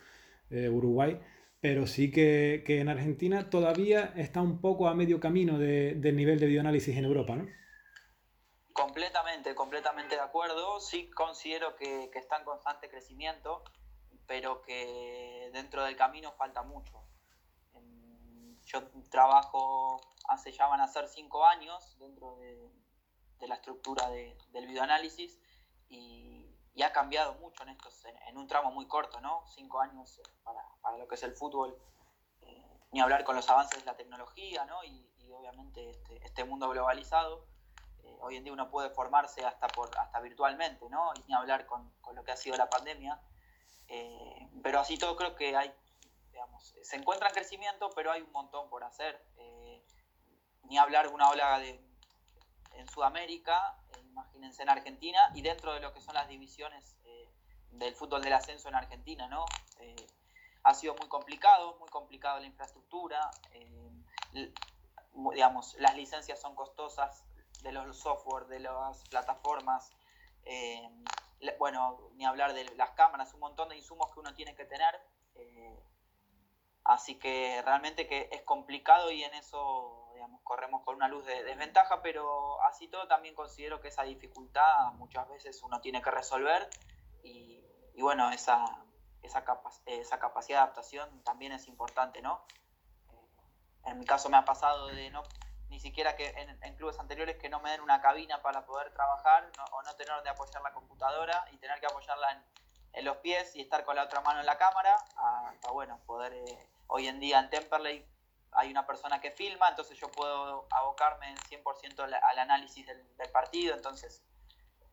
eh, 0.50 0.68
Uruguay, 0.68 1.20
pero 1.60 1.86
sí 1.86 2.10
que, 2.10 2.62
que, 2.64 2.80
en 2.80 2.88
Argentina 2.88 3.50
todavía 3.50 4.12
está 4.16 4.40
un 4.40 4.60
poco 4.60 4.88
a 4.88 4.94
medio 4.94 5.18
camino 5.18 5.58
de, 5.58 5.94
del 5.94 6.16
nivel 6.16 6.38
de 6.38 6.46
bioanálisis 6.46 6.96
en 6.96 7.04
Europa, 7.04 7.34
¿no? 7.34 7.46
Completamente, 8.72 9.56
completamente 9.56 10.14
de 10.14 10.20
acuerdo. 10.20 10.78
Sí 10.78 11.10
considero 11.10 11.74
que, 11.74 12.10
que 12.12 12.20
está 12.20 12.38
en 12.38 12.44
constante 12.44 12.88
crecimiento 12.88 13.64
pero 14.28 14.60
que 14.60 15.50
dentro 15.52 15.82
del 15.82 15.96
camino 15.96 16.30
falta 16.32 16.62
mucho. 16.62 17.02
Yo 18.66 18.86
trabajo 19.10 19.98
hace 20.28 20.52
ya 20.52 20.66
van 20.66 20.82
a 20.82 20.86
ser 20.86 21.08
cinco 21.08 21.44
años 21.46 21.96
dentro 21.98 22.36
de, 22.36 22.70
la 23.46 23.56
estructura 23.56 24.08
del 24.10 24.66
videoanálisis 24.66 25.38
y, 25.88 26.34
ha 26.82 26.92
cambiado 26.92 27.34
mucho 27.34 27.64
en 27.64 27.70
estos 27.70 28.04
en, 28.28 28.38
un 28.38 28.46
tramo 28.46 28.70
muy 28.70 28.86
corto, 28.86 29.20
¿no? 29.20 29.44
Cinco 29.48 29.80
años 29.80 30.20
para, 30.44 30.96
lo 30.96 31.08
que 31.08 31.16
es 31.16 31.22
el 31.24 31.32
fútbol, 31.32 31.76
eh, 32.42 32.80
ni 32.92 33.00
hablar 33.00 33.24
con 33.24 33.34
los 33.34 33.48
avances 33.50 33.80
de 33.80 33.84
la 33.84 33.96
tecnología, 33.96 34.64
¿no? 34.64 34.84
Y, 34.84 35.04
obviamente 35.32 35.90
este, 35.90 36.24
este, 36.24 36.44
mundo 36.44 36.68
globalizado. 36.70 37.44
Eh, 38.02 38.16
hoy 38.20 38.36
en 38.36 38.44
día 38.44 38.52
uno 38.52 38.70
puede 38.70 38.90
formarse 38.90 39.44
hasta 39.44 39.68
por 39.68 39.90
hasta 39.98 40.20
virtualmente, 40.20 40.88
¿no? 40.88 41.12
Y 41.16 41.24
ni 41.28 41.34
hablar 41.34 41.66
con, 41.66 41.90
con 42.00 42.14
lo 42.14 42.24
que 42.24 42.32
ha 42.32 42.36
sido 42.36 42.56
la 42.56 42.70
pandemia 42.70 43.20
eh, 43.88 44.48
pero 44.62 44.80
así 44.80 44.98
todo 44.98 45.16
creo 45.16 45.34
que 45.34 45.56
hay, 45.56 45.72
digamos, 46.30 46.74
se 46.82 46.96
encuentra 46.96 47.28
en 47.28 47.34
crecimiento, 47.34 47.90
pero 47.94 48.12
hay 48.12 48.22
un 48.22 48.32
montón 48.32 48.68
por 48.68 48.84
hacer. 48.84 49.20
Eh, 49.36 49.82
ni 50.64 50.76
hablar 50.76 51.08
de 51.08 51.14
una 51.14 51.30
ola 51.30 51.58
de, 51.58 51.82
en 52.72 52.88
Sudamérica, 52.88 53.76
eh, 53.90 54.00
imagínense 54.00 54.62
en 54.62 54.70
Argentina, 54.70 55.18
y 55.34 55.42
dentro 55.42 55.74
de 55.74 55.80
lo 55.80 55.92
que 55.92 56.00
son 56.00 56.14
las 56.14 56.28
divisiones 56.28 56.96
del 57.70 57.94
fútbol 57.94 58.22
del 58.22 58.32
ascenso 58.32 58.68
en 58.68 58.74
Argentina, 58.74 59.28
¿no? 59.28 59.44
ha 60.64 60.74
sido 60.74 60.94
muy 60.96 61.08
complicado, 61.08 61.76
muy 61.78 61.88
complicado 61.88 62.40
la 62.40 62.46
infraestructura, 62.46 63.30
digamos, 65.14 65.76
las 65.78 65.96
licencias 65.96 66.40
son 66.40 66.54
costosas 66.54 67.24
de 67.62 67.72
los 67.72 67.96
software, 67.96 68.46
de 68.46 68.60
las 68.60 69.02
plataformas, 69.08 69.90
bueno, 71.58 72.10
ni 72.14 72.24
hablar 72.24 72.54
de 72.54 72.64
las 72.76 72.90
cámaras, 72.90 73.32
un 73.34 73.40
montón 73.40 73.68
de 73.68 73.76
insumos 73.76 74.12
que 74.12 74.20
uno 74.20 74.34
tiene 74.34 74.54
que 74.54 74.64
tener. 74.64 75.00
Así 76.88 77.18
que 77.18 77.60
realmente 77.66 78.06
que 78.06 78.30
es 78.32 78.40
complicado 78.44 79.10
y 79.10 79.22
en 79.22 79.34
eso, 79.34 80.08
corremos 80.42 80.82
con 80.84 80.96
una 80.96 81.06
luz 81.06 81.26
de 81.26 81.44
desventaja, 81.44 82.00
pero 82.00 82.62
así 82.62 82.88
todo 82.88 83.06
también 83.06 83.34
considero 83.34 83.78
que 83.82 83.88
esa 83.88 84.04
dificultad 84.04 84.92
muchas 84.94 85.28
veces 85.28 85.62
uno 85.62 85.82
tiene 85.82 86.00
que 86.00 86.10
resolver 86.10 86.66
y, 87.22 87.62
bueno, 88.00 88.30
esa, 88.30 88.64
esa, 89.22 89.44
esa 89.84 90.18
capacidad 90.18 90.60
de 90.60 90.62
adaptación 90.62 91.22
también 91.24 91.52
es 91.52 91.68
importante, 91.68 92.22
¿no? 92.22 92.42
Eh, 93.10 93.90
en 93.90 93.98
mi 93.98 94.06
caso 94.06 94.30
me 94.30 94.38
ha 94.38 94.46
pasado 94.46 94.86
de 94.86 95.10
no 95.10 95.24
ni 95.68 95.80
siquiera 95.80 96.16
que 96.16 96.28
en, 96.62 96.74
clubes 96.76 96.98
anteriores 96.98 97.36
que 97.36 97.50
no 97.50 97.60
me 97.60 97.70
den 97.70 97.82
una 97.82 98.00
cabina 98.00 98.40
para 98.40 98.64
poder 98.64 98.94
trabajar 98.94 99.52
o 99.72 99.82
no 99.82 99.94
tener 99.96 100.14
donde 100.14 100.30
apoyar 100.30 100.62
la 100.62 100.72
computadora 100.72 101.44
y 101.52 101.58
tener 101.58 101.78
que 101.80 101.86
apoyarla 101.86 102.42
en, 102.94 103.04
los 103.04 103.18
pies 103.18 103.54
y 103.54 103.60
estar 103.60 103.84
con 103.84 103.94
la 103.94 104.04
otra 104.04 104.22
mano 104.22 104.40
en 104.40 104.46
la 104.46 104.56
cámara, 104.56 104.96
hasta 105.14 105.70
bueno, 105.70 106.00
poder 106.06 106.32
eh, 106.32 106.68
hoy 106.88 107.06
en 107.06 107.20
día 107.20 107.40
en 107.40 107.50
Temperley 107.50 108.04
hay 108.52 108.70
una 108.70 108.86
persona 108.86 109.20
que 109.20 109.30
filma, 109.30 109.68
entonces 109.68 109.98
yo 109.98 110.10
puedo 110.10 110.66
abocarme 110.70 111.30
en 111.30 111.36
100% 111.36 112.00
al, 112.00 112.38
análisis 112.38 112.86
del, 112.86 112.98
partido, 113.32 113.74
entonces 113.74 114.22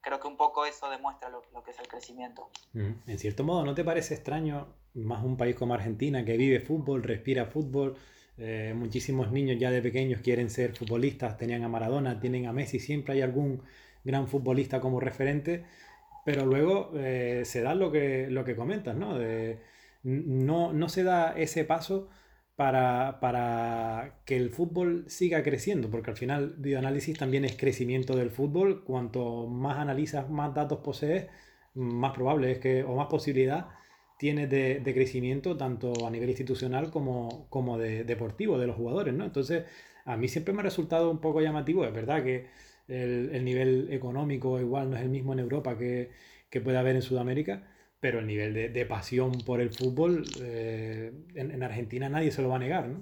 creo 0.01 0.19
que 0.19 0.27
un 0.27 0.37
poco 0.37 0.65
eso 0.65 0.89
demuestra 0.89 1.29
lo, 1.29 1.41
que 1.63 1.71
es 1.71 1.79
el 1.79 1.87
crecimiento. 1.87 2.49
En 2.73 3.17
cierto 3.17 3.43
modo, 3.43 3.63
¿no 3.65 3.73
te 3.73 3.83
parece 3.83 4.13
extraño 4.13 4.75
más 4.93 5.23
un 5.23 5.37
país 5.37 5.55
como 5.55 5.73
Argentina 5.73 6.23
que 6.23 6.37
vive 6.37 6.59
fútbol, 6.59 7.01
respira 7.01 7.45
fútbol? 7.45 7.97
Eh, 8.37 8.73
muchísimos 8.75 9.31
niños 9.31 9.57
ya 9.57 9.71
de 9.71 9.81
pequeños 9.81 10.21
quieren 10.21 10.49
ser 10.49 10.75
futbolistas, 10.75 11.37
tenían 11.37 11.63
a 11.63 11.69
Maradona, 11.69 12.19
tienen 12.19 12.47
a 12.47 12.53
Messi, 12.53 12.79
siempre 12.79 13.13
hay 13.13 13.21
algún 13.21 13.63
gran 14.03 14.27
futbolista 14.27 14.81
como 14.81 14.99
referente, 14.99 15.65
pero 16.25 16.45
luego 16.45 16.91
eh, 16.95 17.43
se 17.45 17.61
da 17.61 17.73
lo 17.73 17.91
que, 17.91 18.27
lo 18.29 18.43
que 18.43 18.55
comentas, 18.55 18.95
¿no? 18.95 19.17
No, 20.05 20.73
no 20.73 20.89
se 20.89 21.03
da 21.03 21.33
ese 21.37 21.65
paso 21.65 22.09
para, 22.55 23.19
para, 23.19 24.21
que 24.25 24.37
el 24.37 24.49
fútbol 24.51 25.05
siga 25.09 25.43
creciendo, 25.43 25.89
porque 25.91 26.11
al 26.11 26.17
final 26.17 26.55
bioanálisis 26.57 27.17
también 27.17 27.45
es 27.45 27.57
crecimiento 27.57 28.15
del 28.15 28.31
fútbol, 28.31 28.83
cuanto 28.85 29.47
más 29.47 29.77
analizas, 29.77 30.29
más 30.29 30.53
datos 30.53 30.79
posees, 30.79 31.27
más 31.73 32.13
probable 32.13 32.51
es 32.53 32.59
que, 32.59 32.83
o 32.83 32.95
más 32.95 33.07
posibilidad 33.07 33.67
tiene 34.17 34.47
de, 34.47 34.81
crecimiento 34.93 35.57
tanto 35.57 36.07
a 36.07 36.09
nivel 36.11 36.29
institucional 36.29 36.91
como, 36.91 37.47
como 37.49 37.77
de, 37.77 38.03
deportivo 38.05 38.57
de 38.57 38.67
los 38.67 38.75
jugadores, 38.77 39.13
¿no? 39.13 39.25
Entonces, 39.25 39.65
a 40.05 40.17
mí 40.17 40.27
siempre 40.27 40.53
me 40.53 40.61
ha 40.61 40.63
resultado 40.63 41.11
un 41.11 41.19
poco 41.19 41.41
llamativo, 41.41 41.85
es 41.85 41.93
verdad 41.93 42.23
que 42.23 42.47
el, 42.87 43.43
nivel 43.43 43.91
económico 43.91 44.59
igual 44.59 44.89
no 44.89 44.97
es 44.97 45.01
el 45.03 45.09
mismo 45.09 45.33
en 45.33 45.39
Europa 45.39 45.77
que, 45.77 46.11
puede 46.63 46.77
haber 46.77 46.95
en 46.95 47.01
Sudamérica, 47.01 47.67
pero 48.05 48.19
el 48.19 48.27
nivel 48.27 48.53
de, 48.71 48.85
pasión 48.85 49.31
por 49.31 49.59
el 49.59 49.73
fútbol 49.73 50.25
eh, 50.39 51.11
en, 51.33 51.63
Argentina 51.63 52.07
nadie 52.07 52.31
se 52.31 52.43
lo 52.43 52.49
va 52.49 52.57
a 52.57 52.59
negar, 52.59 52.85
¿no? 52.85 53.01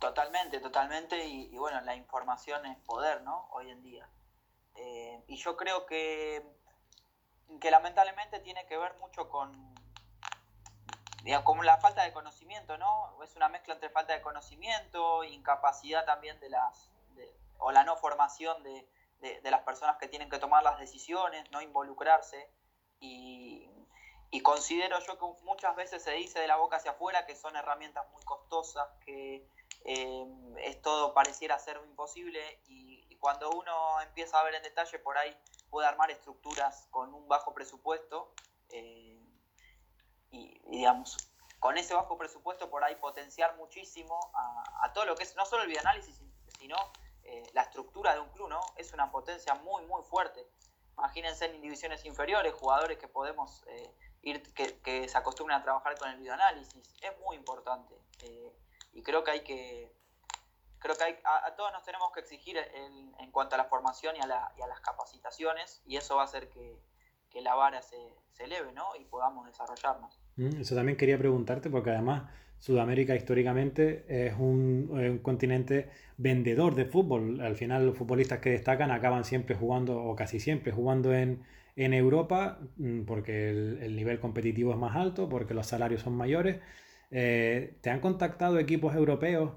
Totalmente, 0.00 0.58
totalmente, 0.58 1.24
y, 1.24 1.56
bueno, 1.56 1.80
la 1.82 1.94
información 1.94 2.66
es 2.66 2.76
poder, 2.78 3.22
¿no? 3.22 3.46
Hoy 3.52 3.70
en 3.70 3.80
día. 3.84 4.08
Eh, 4.74 5.22
y 5.28 5.36
yo 5.36 5.56
creo 5.56 5.86
que 5.86 6.42
que 7.60 7.70
lamentablemente 7.70 8.40
tiene 8.40 8.66
que 8.66 8.76
ver 8.76 8.94
mucho 8.98 9.28
con, 9.28 9.52
digamos, 11.22 11.64
la 11.64 11.78
falta 11.78 12.02
de 12.02 12.12
conocimiento, 12.12 12.76
¿no? 12.76 13.22
Es 13.22 13.36
una 13.36 13.48
mezcla 13.48 13.74
entre 13.74 13.90
falta 13.90 14.14
de 14.14 14.20
conocimiento, 14.20 15.22
incapacidad 15.22 16.04
también 16.04 16.40
de 16.40 16.50
las, 16.50 16.90
o 17.58 17.70
la 17.70 17.84
no 17.84 17.96
formación 17.98 18.64
de, 18.64 18.84
las 19.44 19.60
personas 19.60 19.96
que 19.98 20.08
tienen 20.08 20.28
que 20.28 20.40
tomar 20.40 20.64
las 20.64 20.80
decisiones, 20.80 21.48
no 21.52 21.62
involucrarse. 21.62 22.50
Y, 23.00 23.66
considero 24.42 24.98
yo 25.00 25.18
que 25.18 25.44
muchas 25.44 25.76
veces 25.76 26.02
se 26.02 26.12
dice 26.12 26.40
de 26.40 26.48
la 26.48 26.56
boca 26.56 26.76
hacia 26.76 26.92
afuera 26.92 27.26
que 27.26 27.36
son 27.36 27.54
herramientas 27.56 28.10
muy 28.12 28.22
costosas, 28.24 28.88
que 29.04 29.46
eh, 29.84 30.26
es 30.58 30.80
todo 30.82 31.12
pareciera 31.14 31.58
ser 31.58 31.78
imposible 31.84 32.60
y, 32.66 33.06
y 33.08 33.16
cuando 33.16 33.50
uno 33.50 34.00
empieza 34.00 34.40
a 34.40 34.44
ver 34.44 34.54
en 34.54 34.62
detalle 34.62 34.98
por 34.98 35.18
ahí 35.18 35.36
puede 35.70 35.86
armar 35.86 36.10
estructuras 36.10 36.88
con 36.90 37.14
un 37.14 37.28
bajo 37.28 37.54
presupuesto 37.54 38.32
eh, 38.70 39.20
y, 40.30 40.60
digamos, 40.68 41.16
con 41.58 41.76
ese 41.78 41.94
bajo 41.94 42.16
presupuesto 42.18 42.70
por 42.70 42.84
ahí 42.84 42.96
potenciar 42.96 43.56
muchísimo 43.56 44.18
a, 44.34 44.92
todo 44.92 45.04
lo 45.04 45.16
que 45.16 45.24
es, 45.24 45.36
no 45.36 45.44
solo 45.44 45.62
el 45.62 45.68
videoanálisis, 45.68 46.20
sino 46.58 46.76
eh, 47.24 47.42
la 47.52 47.62
estructura 47.62 48.14
de 48.14 48.20
un 48.20 48.30
club, 48.30 48.48
¿no? 48.48 48.60
Es 48.76 48.92
una 48.92 49.10
potencia 49.10 49.54
muy, 49.54 49.84
muy 49.86 50.02
fuerte. 50.04 50.46
Imagínense 51.00 51.46
en 51.46 51.60
divisiones 51.60 52.04
inferiores, 52.04 52.52
jugadores 52.52 52.98
que 52.98 53.08
podemos 53.08 53.64
eh, 53.68 53.90
ir, 54.22 54.42
que, 54.52 55.08
se 55.08 55.18
acostumbren 55.18 55.58
a 55.58 55.62
trabajar 55.62 55.96
con 55.98 56.10
el 56.10 56.18
videoanálisis. 56.18 56.94
Es 57.02 57.18
muy 57.20 57.36
importante. 57.36 57.94
y 58.92 59.02
creo 59.02 59.24
que 59.24 59.30
hay 59.30 59.40
que, 59.40 59.92
creo 60.80 60.96
que 60.96 61.22
a, 61.24 61.54
todos 61.54 61.72
nos 61.72 61.84
tenemos 61.84 62.10
que 62.12 62.20
exigir 62.20 62.56
en, 62.58 63.30
cuanto 63.30 63.54
a 63.54 63.58
la 63.58 63.64
formación 63.64 64.16
y 64.16 64.20
a, 64.20 64.26
las 64.26 64.80
capacitaciones 64.82 65.82
y 65.86 65.96
eso 65.96 66.16
va 66.16 66.22
a 66.22 66.24
hacer 66.24 66.48
que, 66.50 66.78
la 67.40 67.54
vara 67.54 67.80
se, 67.80 67.96
eleve 68.38 68.72
¿no? 68.72 68.96
y 68.98 69.04
podamos 69.04 69.46
desarrollarnos. 69.46 70.18
Mm, 70.36 70.60
eso 70.60 70.74
también 70.74 70.96
quería 70.98 71.16
preguntarte 71.16 71.70
porque 71.70 71.90
además 71.90 72.30
Sudamérica 72.60 73.16
históricamente 73.16 74.04
es 74.08 74.34
un, 74.38 75.18
continente 75.22 75.88
vendedor 76.18 76.74
de 76.74 76.84
fútbol. 76.84 77.40
Al 77.40 77.56
final 77.56 77.86
los 77.86 77.96
futbolistas 77.96 78.38
que 78.40 78.50
destacan 78.50 78.90
acaban 78.90 79.24
siempre 79.24 79.56
jugando 79.56 80.02
o 80.02 80.14
casi 80.14 80.38
siempre 80.40 80.70
jugando 80.72 81.12
en, 81.14 81.42
Europa 81.76 82.60
mm, 82.76 83.04
porque 83.04 83.50
el, 83.50 83.96
nivel 83.96 84.20
competitivo 84.20 84.72
es 84.72 84.78
más 84.78 84.94
alto, 84.96 85.28
porque 85.28 85.54
los 85.54 85.66
salarios 85.66 86.02
son 86.02 86.14
mayores. 86.14 86.60
Eh, 87.10 87.78
¿Te 87.80 87.90
han 87.90 88.00
contactado 88.00 88.58
equipos 88.58 88.94
europeos? 88.94 89.52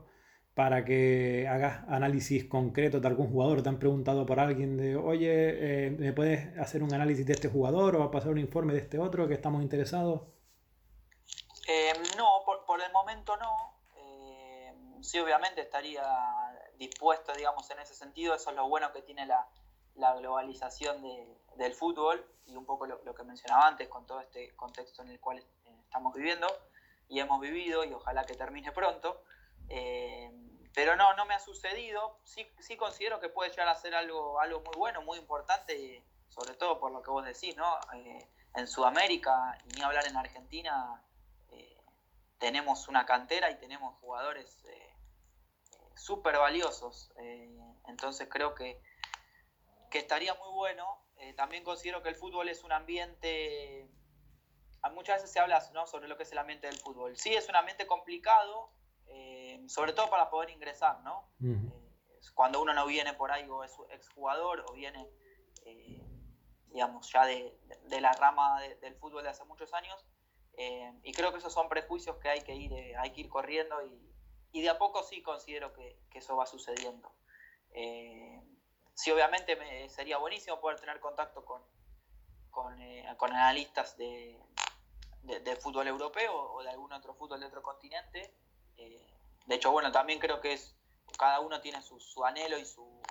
para 0.55 0.85
que 0.85 1.47
hagas 1.49 1.83
análisis 1.89 2.45
concreto 2.45 2.99
de 2.99 3.07
algún 3.07 3.27
jugador. 3.27 3.63
Te 3.63 3.69
han 3.69 3.79
preguntado 3.79 4.25
por 4.25 4.39
alguien 4.39 4.77
de, 4.77 4.95
oye, 4.95 5.87
eh, 5.87 5.89
¿me 5.91 6.13
puedes 6.13 6.55
hacer 6.59 6.83
un 6.83 6.93
análisis 6.93 7.25
de 7.25 7.33
este 7.33 7.49
jugador 7.49 7.95
o 7.95 8.11
pasar 8.11 8.31
un 8.31 8.37
informe 8.39 8.73
de 8.73 8.79
este 8.79 8.99
otro 8.99 9.27
que 9.27 9.33
estamos 9.33 9.63
interesados? 9.63 10.21
Eh, 11.67 11.93
no, 12.17 12.41
por, 12.45 12.81
el 12.81 12.91
momento 12.91 13.35
no. 13.37 13.79
Eh, 13.97 14.73
sí, 15.03 15.19
obviamente 15.19 15.61
estaría 15.61 16.03
dispuesto, 16.77 17.33
digamos, 17.33 17.69
en 17.69 17.79
ese 17.79 17.93
sentido. 17.93 18.33
Eso 18.33 18.49
es 18.49 18.55
lo 18.55 18.67
bueno 18.67 18.91
que 18.91 19.01
tiene 19.01 19.25
la, 19.25 19.47
globalización 19.95 21.03
del 21.55 21.73
fútbol 21.73 22.25
y 22.47 22.55
un 22.55 22.65
poco 22.65 22.87
lo, 22.87 23.13
que 23.13 23.23
mencionaba 23.23 23.67
antes 23.67 23.87
con 23.87 24.07
todo 24.07 24.21
este 24.21 24.55
contexto 24.55 25.03
en 25.03 25.09
el 25.09 25.19
cual 25.19 25.43
estamos 25.83 26.15
viviendo 26.15 26.47
y 27.07 27.19
hemos 27.19 27.39
vivido 27.39 27.83
y 27.83 27.93
ojalá 27.93 28.25
que 28.25 28.33
termine 28.33 28.71
pronto. 28.71 29.23
Eh, 29.69 30.31
pero 30.73 30.95
no, 30.95 31.13
no 31.15 31.25
me 31.25 31.35
ha 31.35 31.39
sucedido. 31.39 32.17
Sí, 32.23 32.47
sí 32.59 32.75
considero 32.75 33.19
que 33.19 33.29
puede 33.29 33.51
llegar 33.51 33.67
a 33.67 33.75
ser 33.75 33.93
algo, 33.93 34.39
algo 34.39 34.61
muy 34.61 34.75
bueno, 34.75 35.03
muy 35.03 35.19
importante, 35.19 36.03
sobre 36.29 36.55
todo 36.55 36.79
por 36.79 36.91
lo 36.91 37.03
que 37.03 37.11
vos 37.11 37.23
decís, 37.23 37.55
¿no? 37.55 37.77
Eh, 37.93 38.27
en 38.55 38.67
Sudamérica, 38.67 39.57
y 39.65 39.75
ni 39.75 39.81
hablar 39.83 40.07
en 40.07 40.17
Argentina, 40.17 41.03
eh, 41.51 41.77
tenemos 42.39 42.87
una 42.87 43.05
cantera 43.05 43.51
y 43.51 43.59
tenemos 43.59 43.95
jugadores 43.99 44.63
súper 45.95 46.37
valiosos. 46.37 47.11
entonces 47.87 48.27
creo 48.29 48.53
que, 48.55 48.81
que 49.89 49.99
estaría 49.99 50.33
muy 50.35 50.51
bueno. 50.53 50.85
también 51.35 51.63
considero 51.63 52.01
que 52.01 52.09
el 52.09 52.15
fútbol 52.15 52.49
es 52.49 52.63
un 52.63 52.71
ambiente 52.71 53.89
muchas 54.91 55.17
veces 55.17 55.31
se 55.31 55.39
habla 55.39 55.61
¿no? 55.73 55.87
sobre 55.87 56.07
lo 56.07 56.17
que 56.17 56.23
es 56.23 56.31
el 56.31 56.37
ambiente 56.37 56.67
del 56.67 56.77
fútbol. 56.77 57.15
Sí, 57.17 57.33
es 57.33 57.47
un 57.49 57.55
ambiente 57.55 57.87
complicado, 57.87 58.71
eh, 59.07 59.63
sobre 59.67 59.93
todo 59.93 60.09
para 60.09 60.29
poder 60.29 60.49
ingresar, 60.49 61.01
¿no? 61.01 61.29
Eh, 61.41 61.71
cuando 62.33 62.61
uno 62.61 62.73
no 62.73 62.85
viene 62.85 63.13
por 63.13 63.31
ahí 63.31 63.47
o 63.49 63.63
es 63.63 63.71
exjugador 63.91 64.65
o 64.67 64.73
viene, 64.73 65.07
eh, 65.65 66.01
digamos, 66.67 67.09
ya 67.11 67.25
de, 67.25 67.57
la 68.01 68.11
rama 68.13 68.61
del 68.81 68.95
fútbol 68.95 69.23
de 69.23 69.29
hace 69.29 69.45
muchos 69.45 69.73
años. 69.73 70.05
y 71.03 71.11
creo 71.13 71.31
que 71.31 71.39
esos 71.39 71.53
son 71.53 71.69
prejuicios 71.69 72.17
que 72.17 72.29
hay 72.29 72.41
que 72.41 72.55
ir, 72.55 72.73
hay 72.97 73.11
que 73.11 73.21
ir 73.21 73.29
corriendo 73.29 73.81
y, 73.85 74.12
de 74.61 74.69
a 74.69 74.77
poco 74.77 75.03
sí 75.03 75.21
considero 75.21 75.73
que, 75.73 75.97
eso 76.13 76.35
va 76.35 76.45
sucediendo. 76.45 77.11
sí, 78.93 79.11
obviamente 79.11 79.55
me, 79.55 79.89
sería 79.89 80.17
buenísimo 80.17 80.59
poder 80.59 80.79
tener 80.79 80.99
contacto 80.99 81.43
con, 81.43 81.61
con, 82.51 83.33
analistas 83.33 83.97
de, 83.97 84.39
de, 85.23 85.55
fútbol 85.55 85.87
europeo 85.87 86.53
o 86.53 86.63
de 86.63 86.69
algún 86.69 86.93
otro 86.93 87.13
fútbol 87.15 87.39
de 87.39 87.47
otro 87.47 87.63
continente 87.63 88.33
eh, 88.77 89.01
de 89.45 89.55
hecho, 89.55 89.71
bueno, 89.71 89.91
también 89.91 90.19
creo 90.19 90.41
que 90.41 90.53
es 90.53 90.75
cada 91.17 91.39
uno 91.41 91.61
tiene 91.61 91.81
su, 91.81 92.25
anhelo 92.25 92.57
y 92.57 92.65
su, 92.65 93.01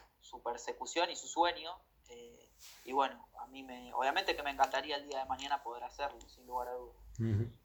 persecución 0.42 1.10
y 1.10 1.16
su 1.16 1.28
sueño. 1.28 1.70
Eh, 2.08 2.48
y 2.84 2.92
bueno, 2.92 3.28
a 3.40 3.46
mí 3.46 3.62
me, 3.62 3.92
obviamente 3.94 4.34
que 4.34 4.42
me 4.42 4.50
encantaría 4.50 4.96
el 4.96 5.06
día 5.06 5.20
de 5.20 5.24
mañana 5.26 5.62
poder 5.62 5.84
hacerlo, 5.84 6.20
sin 6.28 6.46
lugar 6.46 6.68
a 6.68 6.72
dudas. 6.72 6.96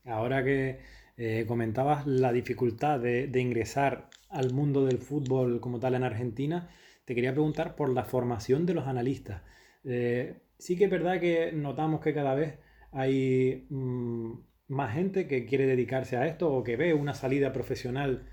Ahora 0.06 0.44
que 0.44 0.86
eh, 1.17 1.45
comentabas 1.47 2.08
la 2.08 2.32
dificultad 2.32 2.99
de, 2.99 3.30
ingresar 3.39 4.10
al 4.30 4.53
mundo 4.53 4.86
del 4.86 4.99
fútbol 4.99 5.60
como 5.60 5.80
tal 5.80 5.95
en 5.95 6.03
Argentina, 6.03 6.69
te 7.06 7.15
quería 7.15 7.34
preguntar 7.34 7.75
por 7.75 7.89
la 7.89 8.03
formación 8.06 8.65
de 8.65 8.73
los 8.73 8.88
analistas. 8.88 9.41
sí 9.84 10.77
que 10.77 10.86
es 10.86 10.89
verdad 10.91 11.19
que 11.19 11.51
notamos 11.53 12.01
que 12.01 12.13
cada 12.13 12.36
vez 12.36 12.60
hay 12.91 13.65
mm, 13.69 14.32
más 14.67 14.93
gente 14.93 15.27
que 15.27 15.45
quiere 15.45 15.65
dedicarse 15.65 16.17
a 16.17 16.27
esto 16.27 16.51
o 16.53 16.63
que 16.63 16.75
ve 16.75 16.93
una 16.93 17.13
salida 17.13 17.53
profesional 17.53 18.27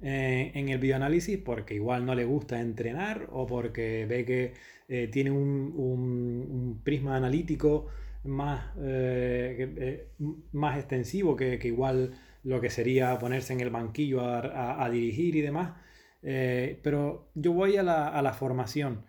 eh, 0.00 0.52
en 0.54 0.68
el 0.68 0.78
bioanálisis 0.78 1.38
porque 1.38 1.74
igual 1.74 2.06
no 2.06 2.14
le 2.14 2.24
gusta 2.24 2.60
entrenar 2.60 3.28
o 3.32 3.46
porque 3.46 4.06
ve 4.06 4.24
que 4.24 4.54
eh, 4.88 5.08
tiene 5.08 5.30
un, 5.30 6.80
prisma 6.84 7.16
analítico 7.16 7.86
más, 8.24 8.72
eh, 8.80 10.08
más 10.52 10.78
extensivo 10.78 11.36
que, 11.36 11.58
igual 11.64 12.12
lo 12.48 12.60
que 12.60 12.70
sería 12.70 13.18
ponerse 13.18 13.52
en 13.52 13.60
el 13.60 13.70
banquillo 13.70 14.22
a, 14.24 14.88
dirigir 14.90 15.36
y 15.36 15.40
demás. 15.42 15.74
pero 16.20 17.30
yo 17.34 17.52
voy 17.52 17.76
a 17.76 17.82
la, 17.82 18.32
formación. 18.32 19.06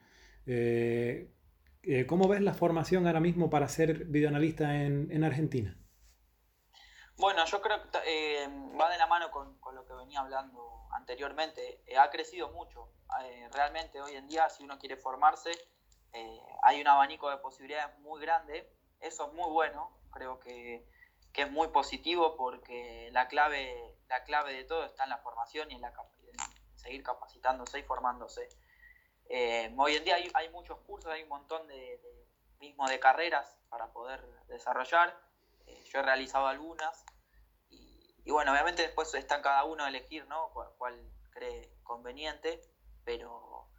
¿Cómo 2.08 2.28
ves 2.28 2.42
la 2.42 2.54
formación 2.54 3.08
ahora 3.08 3.20
mismo 3.20 3.50
para 3.50 3.68
ser 3.68 4.06
videoanalista 4.06 4.84
en 4.84 5.24
Argentina? 5.24 5.80
Bueno, 7.20 7.44
yo 7.44 7.62
creo 7.62 7.82
que 7.92 7.98
eh, 8.06 8.48
va 8.80 8.90
de 8.90 8.98
la 8.98 9.06
mano 9.06 9.30
con, 9.30 9.60
lo 9.76 9.86
que 9.86 9.94
venía 9.94 10.22
hablando 10.22 10.88
anteriormente. 10.94 11.84
Eh, 11.86 11.98
ha 11.98 12.10
crecido 12.10 12.50
mucho. 12.52 12.94
Eh, 13.22 13.50
realmente 13.52 14.02
hoy 14.02 14.16
en 14.16 14.26
día, 14.30 14.50
si 14.50 14.64
uno 14.64 14.80
quiere 14.80 14.96
formarse, 14.96 15.52
hay 16.64 16.80
un 16.80 16.88
abanico 16.88 17.30
de 17.30 17.38
posibilidades 17.38 18.00
muy 18.00 18.22
grande. 18.22 18.72
Eso 19.02 19.28
es 19.28 19.34
muy 19.34 19.52
bueno. 19.52 19.92
Creo 20.14 20.40
que, 20.40 20.88
es 21.34 21.52
muy 21.52 21.70
positivo 21.70 22.36
porque 22.36 23.10
la 23.12 23.28
clave, 23.28 23.96
la 24.08 24.24
clave 24.24 24.54
de 24.54 24.64
todo 24.64 24.86
está 24.86 25.04
en 25.04 25.12
la 25.12 25.18
formación 25.20 25.72
y 25.72 25.76
en, 25.76 25.82
la, 25.82 25.94
seguir 26.76 27.04
capacitándose 27.04 27.80
y 27.80 27.84
formándose. 27.84 28.50
hoy 29.78 29.96
en 29.96 30.04
día 30.04 30.18
hay, 30.34 30.50
muchos 30.50 30.80
cursos, 30.80 31.12
hay 31.12 31.24
un 31.24 31.30
montón 31.30 31.68
de, 31.68 32.02
mismo 32.60 32.88
de 32.88 33.00
carreras 33.00 33.58
para 33.70 33.92
poder 33.94 34.22
desarrollar 34.48 35.16
yo 35.86 36.00
he 36.00 36.04
realizado 36.04 36.48
algunas 36.48 37.06
y, 37.70 38.32
bueno, 38.32 38.52
obviamente 38.52 38.84
después 38.84 39.14
está 39.16 39.42
cada 39.42 39.64
uno 39.66 39.88
elegir, 39.88 40.28
¿no? 40.28 40.52
Cuál, 40.78 41.12
cree 41.32 41.72
conveniente, 41.84 42.62
pero, 43.06 43.70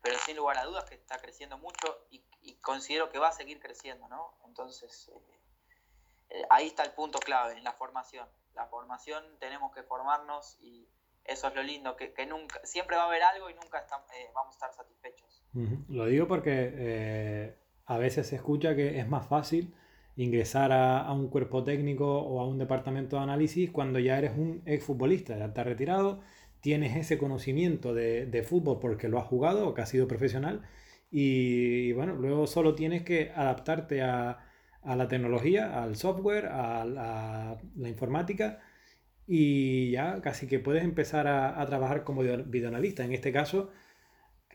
pero 0.00 0.18
sin 0.20 0.36
lugar 0.36 0.58
a 0.58 0.64
dudas 0.64 0.84
que 0.84 0.94
está 0.94 1.18
creciendo 1.18 1.58
mucho 1.58 2.06
y, 2.10 2.24
considero 2.62 3.10
que 3.10 3.18
va 3.18 3.28
a 3.28 3.32
seguir 3.32 3.60
creciendo, 3.60 4.08
¿no? 4.08 4.36
Entonces, 4.44 5.08
eh, 5.08 5.39
eh, 6.30 6.42
ahí 6.50 6.68
está 6.68 6.84
el 6.84 6.92
punto 6.92 7.18
clave, 7.18 7.56
en 7.56 7.64
la 7.64 7.72
formación. 7.72 8.26
La 8.54 8.66
formación 8.66 9.24
tenemos 9.38 9.74
que 9.74 9.82
formarnos 9.82 10.58
y 10.60 10.88
eso 11.24 11.48
es 11.48 11.54
lo 11.54 11.62
lindo, 11.62 11.96
que, 11.96 12.26
nunca, 12.26 12.60
siempre 12.64 12.96
va 12.96 13.02
a 13.02 13.06
haber 13.06 13.22
algo 13.22 13.50
y 13.50 13.54
nunca 13.54 13.78
eh, 13.78 14.30
vamos 14.34 14.54
a 14.54 14.56
estar 14.56 14.72
satisfechos. 14.72 15.44
Lo 15.88 16.06
digo 16.06 16.26
porque 16.26 17.56
a 17.86 17.98
veces 17.98 18.28
se 18.28 18.36
escucha 18.36 18.74
que 18.74 18.98
es 18.98 19.08
más 19.08 19.26
fácil 19.26 19.74
ingresar 20.16 20.72
a, 20.72 21.10
un 21.12 21.28
cuerpo 21.28 21.64
técnico 21.64 22.20
o 22.20 22.40
a 22.40 22.46
un 22.46 22.58
departamento 22.58 23.16
de 23.16 23.22
análisis 23.22 23.70
cuando 23.70 23.98
ya 23.98 24.18
eres 24.18 24.32
un 24.36 24.62
exfutbolista, 24.66 25.36
ya 25.38 25.46
estás 25.46 25.66
retirado, 25.66 26.20
tienes 26.60 26.96
ese 26.96 27.18
conocimiento 27.18 27.94
de, 27.94 28.44
fútbol 28.46 28.78
porque 28.80 29.08
lo 29.08 29.18
has 29.18 29.26
jugado 29.26 29.68
o 29.68 29.74
que 29.74 29.82
has 29.82 29.88
sido 29.88 30.06
profesional 30.06 30.62
y, 31.10 31.92
bueno, 31.92 32.14
luego 32.14 32.46
solo 32.46 32.74
tienes 32.74 33.02
que 33.02 33.32
adaptarte 33.34 34.02
a, 34.02 34.46
la 34.84 35.08
tecnología, 35.08 35.82
al 35.82 35.96
software, 35.96 36.46
a, 36.46 36.84
la 36.84 37.88
informática 37.88 38.60
y 39.32 39.92
ya 39.92 40.20
casi 40.22 40.48
que 40.48 40.58
puedes 40.58 40.82
empezar 40.82 41.28
a, 41.28 41.64
trabajar 41.66 42.02
como 42.02 42.22
videoanalista. 42.22 43.04
En 43.04 43.12
este 43.12 43.32
caso, 43.32 43.70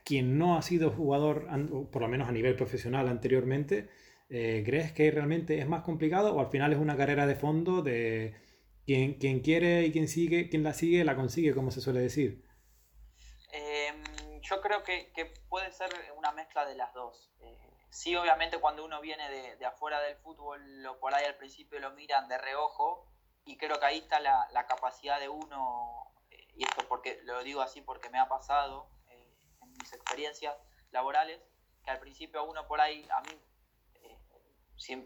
quien 0.03 0.37
no 0.37 0.57
ha 0.57 0.61
sido 0.61 0.91
jugador, 0.91 1.47
por 1.91 2.01
lo 2.01 2.09
menos 2.09 2.27
a 2.27 2.33
nivel 2.33 2.57
profesional 2.57 3.07
anteriormente, 3.07 3.87
eh, 4.29 4.63
¿crees 4.65 4.91
que 4.91 5.09
realmente 5.11 5.59
es 5.59 5.67
más 5.69 5.83
complicado 5.83 6.35
o 6.35 6.41
al 6.41 6.49
final 6.49 6.73
es 6.73 6.79
una 6.79 6.97
carrera 6.97 7.25
de 7.25 7.35
fondo 7.35 7.83
de 7.83 8.35
quien, 8.85 9.39
quiere 9.39 9.85
y 9.85 9.93
quien 9.93 10.09
sigue, 10.09 10.49
quien 10.49 10.63
la 10.63 10.73
sigue, 10.73 11.05
la 11.05 11.15
consigue, 11.15 11.53
como 11.53 11.71
se 11.71 11.79
suele 11.79 12.01
decir? 12.01 12.43
Em, 13.53 14.41
yo 14.41 14.59
creo 14.59 14.83
que, 14.83 15.09
puede 15.47 15.71
ser 15.71 15.89
una 16.17 16.33
mezcla 16.33 16.65
de 16.65 16.75
las 16.75 16.93
dos. 16.93 17.31
Eh, 17.95 17.97
sí, 17.97 18.15
obviamente 18.15 18.59
cuando 18.59 18.83
uno 18.83 18.99
viene 18.99 19.29
de, 19.29 19.65
afuera 19.65 20.01
del 20.01 20.17
fútbol, 20.17 20.83
lo, 20.83 20.99
por 20.99 21.15
ahí 21.15 21.25
al 21.25 21.35
principio 21.35 21.79
lo 21.79 21.91
miran 21.91 22.27
de 22.27 22.37
reojo 22.37 23.07
y 23.45 23.57
creo 23.57 23.79
que 23.79 23.85
ahí 23.85 23.99
está 23.99 24.19
la, 24.19 24.65
capacidad 24.67 25.19
de 25.19 25.29
uno, 25.29 26.11
eh, 26.29 26.47
y 26.55 26.63
esto 26.63 26.85
porque 26.89 27.21
lo 27.23 27.41
digo 27.43 27.61
así 27.61 27.81
porque 27.81 28.09
me 28.09 28.19
ha 28.19 28.27
pasado 28.27 28.89
en 29.09 29.71
mis 29.77 29.93
experiencias 29.93 30.55
laborales, 30.91 31.41
que 31.83 31.91
al 31.91 31.99
principio 31.99 32.43
uno 32.43 32.67
por 32.67 32.81
ahí, 32.81 33.07
a 33.11 33.21
mí 33.21 33.41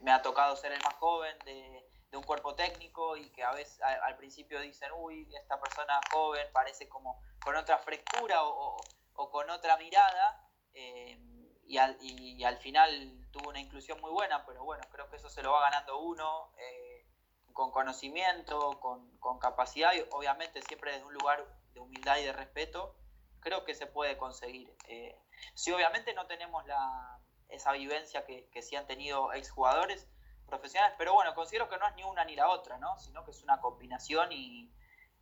me 0.01 0.11
ha 0.11 0.21
tocado 0.21 0.55
ser 0.55 0.71
el 0.71 0.81
más 0.81 0.95
joven 0.95 1.37
de, 1.45 1.85
un 2.11 2.23
cuerpo 2.23 2.55
técnico 2.55 3.15
y 3.17 3.29
que 3.29 3.43
a 3.43 3.51
veces 3.51 3.79
al, 3.81 4.17
principio 4.17 4.59
dicen, 4.61 4.91
uy, 4.93 5.29
esta 5.35 5.59
persona 5.59 5.99
joven 6.11 6.47
parece 6.51 6.89
como 6.89 7.21
con 7.39 7.55
otra 7.55 7.77
frescura 7.77 8.43
o, 8.43 8.77
con 9.13 9.47
otra 9.51 9.77
mirada. 9.77 10.43
Eh, 10.73 11.28
y, 11.69 12.43
al, 12.43 12.57
final 12.57 13.27
tuvo 13.31 13.49
una 13.49 13.59
inclusión 13.59 14.01
muy 14.01 14.09
buena, 14.11 14.43
pero 14.47 14.63
bueno, 14.63 14.83
creo 14.91 15.07
que 15.09 15.17
eso 15.17 15.29
se 15.29 15.43
lo 15.43 15.51
va 15.51 15.61
ganando 15.61 15.99
uno 15.99 16.51
eh, 16.57 17.05
con 17.53 17.69
conocimiento, 17.69 18.79
con, 18.79 19.39
capacidad 19.39 19.93
y 19.93 20.03
obviamente 20.11 20.61
siempre 20.63 20.93
desde 20.93 21.05
un 21.05 21.13
lugar 21.13 21.45
de 21.73 21.79
humildad 21.79 22.17
y 22.17 22.23
de 22.23 22.33
respeto, 22.33 22.95
creo 23.39 23.63
que 23.65 23.75
se 23.75 23.85
puede 23.85 24.17
conseguir. 24.17 24.75
Eh, 24.87 25.15
si 25.53 25.71
obviamente 25.71 26.13
no 26.15 26.25
tenemos 26.25 26.65
la, 26.65 27.19
esa 27.49 27.71
vivencia 27.73 28.25
que, 28.25 28.49
que 28.49 28.63
sí 28.63 28.75
han 28.75 28.87
tenido 28.87 29.31
exjugadores 29.33 30.07
profesionales, 30.47 30.95
pero 30.97 31.13
bueno, 31.13 31.35
considero 31.35 31.69
que 31.69 31.77
no 31.77 31.87
es 31.87 31.95
ni 31.95 32.03
una 32.03 32.25
ni 32.25 32.35
la 32.35 32.49
otra, 32.49 32.79
¿no? 32.79 32.97
sino 32.97 33.23
que 33.23 33.29
es 33.31 33.43
una 33.43 33.61
combinación 33.61 34.31
y, 34.31 34.73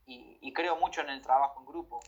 y, 0.05 0.53
creo 0.53 0.77
mucho 0.77 1.01
en 1.01 1.09
el 1.09 1.21
trabajo 1.21 1.59
en 1.59 1.65
grupo, 1.65 1.99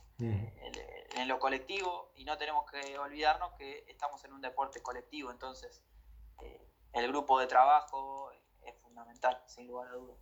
en, 1.16 1.28
lo 1.28 1.40
colectivo, 1.40 2.12
y 2.16 2.26
no 2.26 2.38
tenemos 2.38 2.70
que 2.72 2.98
olvidarnos 2.98 3.54
que 3.58 3.86
estamos 3.88 4.24
en 4.26 4.34
un 4.34 4.42
deporte 4.42 4.82
colectivo, 4.82 5.32
entonces 5.32 5.84
eh, 6.44 6.62
el 6.94 7.08
grupo 7.08 7.40
de 7.40 7.48
trabajo 7.48 8.32
es 8.66 8.76
fundamental, 8.82 9.42
sin 9.48 9.68
lugar 9.68 9.90
a 9.90 9.96
dudas. 9.96 10.18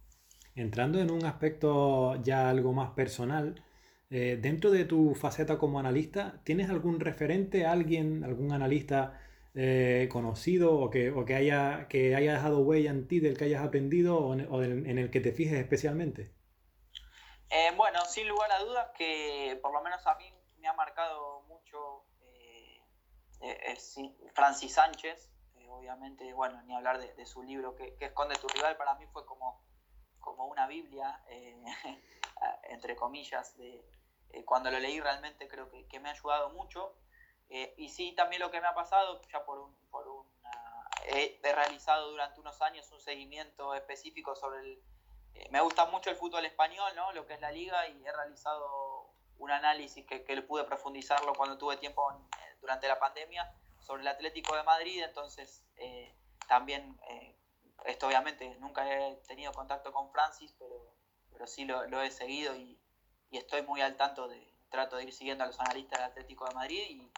Entrando 0.56 1.00
en 1.00 1.12
un 1.12 1.23
aspecto 1.26 2.15
ya 2.21 2.50
algo 2.50 2.73
más 2.73 2.91
personal, 2.91 3.63
eh, 4.10 4.38
dentro 4.41 4.71
de 4.71 4.86
tu 4.86 5.15
faceta 5.15 5.58
como 5.58 5.80
analista, 5.80 6.39
¿tienes 6.43 6.69
algún 6.69 7.00
referente, 7.00 7.65
alguien, 7.65 8.23
algún 8.23 8.54
analista 8.54 9.21
eh, 9.54 10.08
conocido 10.12 10.80
o, 10.80 10.89
que, 10.89 11.12
o 11.12 11.26
que, 11.26 11.36
haya, 11.36 11.88
que 11.89 12.15
haya 12.15 12.34
dejado 12.34 12.60
huella 12.60 12.91
en 12.91 13.08
ti 13.08 13.19
del 13.19 13.38
que 13.38 13.45
hayas 13.45 13.65
aprendido 13.65 14.17
o 14.17 14.63
en, 14.63 14.97
el 14.97 15.10
que 15.10 15.19
te 15.19 15.34
fijes 15.34 15.60
especialmente? 15.60 16.32
Eh, 17.50 17.71
bueno, 17.76 18.00
sin 18.06 18.28
lugar 18.28 18.52
a 18.52 18.60
dudas 18.63 18.88
que 18.97 19.60
por 19.62 19.73
lo 19.73 19.82
menos 19.82 20.06
a 20.08 20.15
mí 20.15 20.32
ha 20.67 20.73
marcado 20.73 21.41
mucho 21.43 22.06
eh, 22.21 22.84
Francis 24.34 24.73
Sánchez, 24.73 25.30
obviamente, 25.69 26.34
bueno, 26.34 26.62
ni 26.63 26.75
hablar 26.75 26.99
de, 26.99 27.25
su 27.25 27.43
libro 27.43 27.75
que, 27.75 27.95
esconde 27.99 28.36
tu 28.36 28.47
rival, 28.47 28.77
para 28.77 28.95
mí 28.95 29.06
fue 29.08 29.25
como, 29.25 29.62
como 30.19 30.45
una 30.45 30.67
Biblia, 30.67 31.21
entre 32.69 32.95
comillas, 32.95 33.58
de, 33.58 33.84
cuando 34.45 34.71
lo 34.71 34.80
leí 34.80 34.99
realmente 34.99 35.47
creo 35.47 35.69
que, 35.69 35.99
me 35.99 36.10
ha 36.10 36.13
ayudado 36.13 36.49
mucho. 36.49 36.95
Eh, 37.49 37.73
y 37.77 37.89
sí, 37.89 38.13
también 38.13 38.41
lo 38.41 38.51
que 38.51 38.60
me 38.60 38.67
ha 38.67 38.73
pasado, 38.73 39.21
ya 39.32 39.45
por, 39.45 39.60
un, 39.60 39.75
por 39.89 40.08
una, 40.08 40.89
he, 41.08 41.39
realizado 41.41 42.12
durante 42.12 42.39
unos 42.39 42.62
años 42.62 42.91
un 42.91 42.99
seguimiento 42.99 43.73
específico 43.73 44.36
sobre 44.36 44.60
el... 44.60 44.84
Eh, 45.34 45.47
me 45.51 45.62
gusta 45.62 45.86
mucho 45.86 46.10
el 46.10 46.17
fútbol 46.17 46.45
español, 46.45 46.91
¿no? 46.95 47.13
lo 47.13 47.25
que 47.25 47.36
es 47.36 47.41
la 47.41 47.51
liga, 47.51 47.88
y 47.88 48.06
he 48.06 48.12
realizado 48.12 48.87
un 49.39 49.52
análisis 49.52 50.06
que, 50.06 50.23
que 50.23 50.41
pude 50.41 50.63
profundizarlo 50.63 51.34
cuando 51.34 51.58
tuve 51.58 51.78
tiempo 51.78 52.12
eh, 52.12 52.58
durante 52.62 52.88
la 52.88 53.00
pandemia 53.00 53.54
sobre 53.80 54.02
el 54.02 54.08
Atlético 54.08 54.56
de 54.56 54.63
Madrid, 54.63 55.04
entonces 55.04 55.63
también, 56.47 57.00
esto 57.86 58.08
obviamente 58.08 58.56
nunca 58.60 58.86
he 58.89 59.15
tenido 59.28 59.52
contacto 59.54 59.93
con 59.93 60.12
Francis, 60.12 60.54
pero, 60.58 60.95
pero 61.32 61.47
sí 61.47 61.65
lo, 61.65 61.86
lo 61.88 62.02
he 62.02 62.12
seguido 62.12 62.56
y, 62.56 62.80
y 63.30 63.38
estoy 63.38 63.62
muy 63.62 63.82
al 63.82 63.95
tanto 63.95 64.28
de, 64.28 64.58
trato 64.69 64.97
de 64.97 65.04
ir 65.04 65.13
siguiendo 65.13 65.43
a 65.43 65.47
los 65.47 65.60
analistas 65.60 66.00
del 66.00 66.10
Atlético 66.10 66.45
de 66.47 66.56
Madrid 66.56 66.84
y, 66.89 67.12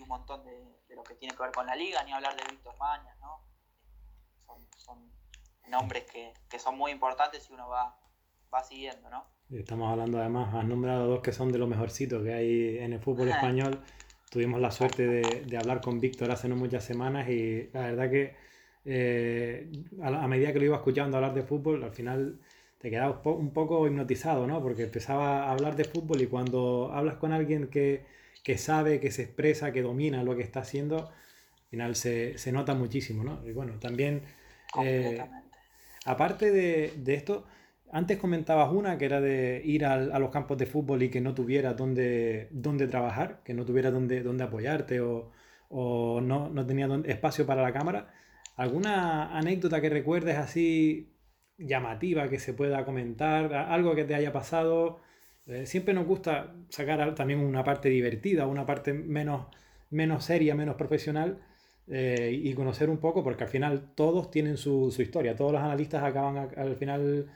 un 0.00 0.08
montón 0.08 0.44
de, 0.44 0.82
lo 0.88 1.04
que 1.04 1.14
tiene 1.14 1.36
que 1.36 1.42
ver 1.42 1.52
con 1.52 1.66
la 1.66 1.76
liga, 1.76 2.02
ni 2.02 2.12
hablar 2.12 2.34
de 2.34 2.44
Víctor 2.50 2.76
Mañas, 2.78 3.16
¿no? 3.20 3.40
Son, 4.76 5.12
nombres 5.68 6.04
que, 6.10 6.58
son 6.58 6.76
muy 6.76 6.90
importantes 6.90 7.48
y 7.48 7.52
uno 7.52 7.68
va, 7.68 7.96
va 8.52 8.64
siguiendo, 8.64 9.08
¿no? 9.08 9.24
Estamos 9.50 9.90
hablando 9.90 10.18
además, 10.18 10.54
has 10.54 10.64
nombrado 10.66 11.06
dos 11.06 11.20
que 11.20 11.32
son 11.32 11.52
de 11.52 11.58
los 11.58 11.68
mejorcitos 11.68 12.22
que 12.22 12.32
hay 12.32 12.78
en 12.78 12.92
el 12.92 13.00
fútbol 13.00 13.28
español. 13.28 13.80
Tuvimos 14.30 14.60
la 14.60 14.70
suerte 14.70 15.06
de, 15.06 15.56
hablar 15.56 15.80
con 15.80 16.00
Víctor 16.00 16.30
hace 16.30 16.48
no 16.48 16.56
muchas 16.56 16.84
semanas 16.84 17.28
y 17.28 17.68
la 17.72 17.82
verdad 17.82 18.10
que 18.10 18.34
eh, 18.84 19.70
a, 20.02 20.26
medida 20.26 20.52
que 20.52 20.58
lo 20.58 20.64
iba 20.64 20.76
escuchando 20.76 21.16
hablar 21.16 21.34
de 21.34 21.42
fútbol, 21.42 21.84
al 21.84 21.92
final 21.92 22.40
te 22.78 22.90
quedabas 22.90 23.24
un 23.24 23.52
poco 23.52 23.86
hipnotizado, 23.86 24.46
¿no? 24.46 24.62
Porque 24.62 24.84
empezaba 24.84 25.44
a 25.44 25.52
hablar 25.52 25.76
de 25.76 25.84
fútbol 25.84 26.20
y 26.20 26.26
cuando 26.26 26.90
hablas 26.92 27.16
con 27.16 27.32
alguien 27.32 27.68
que, 27.68 28.04
que 28.42 28.58
sabe, 28.58 28.98
que 28.98 29.10
se 29.10 29.22
expresa, 29.22 29.72
que 29.72 29.82
domina 29.82 30.22
lo 30.24 30.36
que 30.36 30.42
está 30.42 30.60
haciendo, 30.60 31.10
final 31.74 31.96
se, 31.96 32.38
se 32.38 32.52
nota 32.52 32.74
muchísimo, 32.74 33.24
¿no? 33.24 33.44
Y 33.44 33.52
bueno, 33.52 33.80
también, 33.80 34.22
eh, 34.80 35.18
aparte 36.04 36.52
de, 36.52 36.92
de, 36.96 37.14
esto, 37.14 37.46
antes 37.90 38.18
comentabas 38.18 38.72
una 38.72 38.98
que 38.98 39.04
era 39.04 39.20
de 39.20 39.62
ir 39.64 39.84
al, 39.84 40.12
a 40.12 40.18
los 40.18 40.30
campos 40.30 40.58
de 40.58 40.66
fútbol 40.66 41.02
y 41.02 41.10
que 41.10 41.20
no 41.20 41.34
tuviera 41.34 41.74
dónde, 41.74 42.48
dónde 42.50 42.88
trabajar, 42.88 43.40
que 43.44 43.54
no 43.54 43.64
tuviera 43.64 43.90
dónde, 43.90 44.22
dónde 44.22 44.44
apoyarte 44.44 45.00
o, 45.00 45.30
o 45.68 46.20
no, 46.20 46.48
no 46.48 46.66
tenía 46.66 46.88
espacio 47.04 47.46
para 47.46 47.62
la 47.62 47.72
cámara. 47.72 48.12
¿Alguna 48.56 49.36
anécdota 49.36 49.80
que 49.80 49.90
recuerdes 49.90 50.36
así 50.36 51.12
llamativa 51.58 52.28
que 52.28 52.38
se 52.38 52.52
pueda 52.52 52.84
comentar? 52.84 53.52
¿Algo 53.54 53.94
que 53.94 54.04
te 54.04 54.14
haya 54.14 54.32
pasado? 54.32 55.00
Eh, 55.46 55.66
siempre 55.66 55.92
nos 55.94 56.06
gusta 56.06 56.54
sacar 56.68 57.14
también 57.14 57.40
una 57.40 57.64
parte 57.64 57.88
divertida, 57.88 58.46
una 58.46 58.64
parte 58.64 58.92
menos, 58.92 59.46
menos 59.90 60.24
seria, 60.24 60.54
menos 60.54 60.76
profesional 60.76 61.38
eh, 61.86 62.30
y 62.32 62.54
conocer 62.54 62.88
un 62.88 62.98
poco, 62.98 63.22
porque 63.22 63.44
al 63.44 63.50
final 63.50 63.92
todos 63.94 64.30
tienen 64.30 64.56
su, 64.56 64.90
su 64.90 65.02
historia, 65.02 65.36
todos 65.36 65.52
los 65.52 65.60
analistas 65.60 66.02
acaban 66.02 66.48
al 66.56 66.76
final 66.76 67.26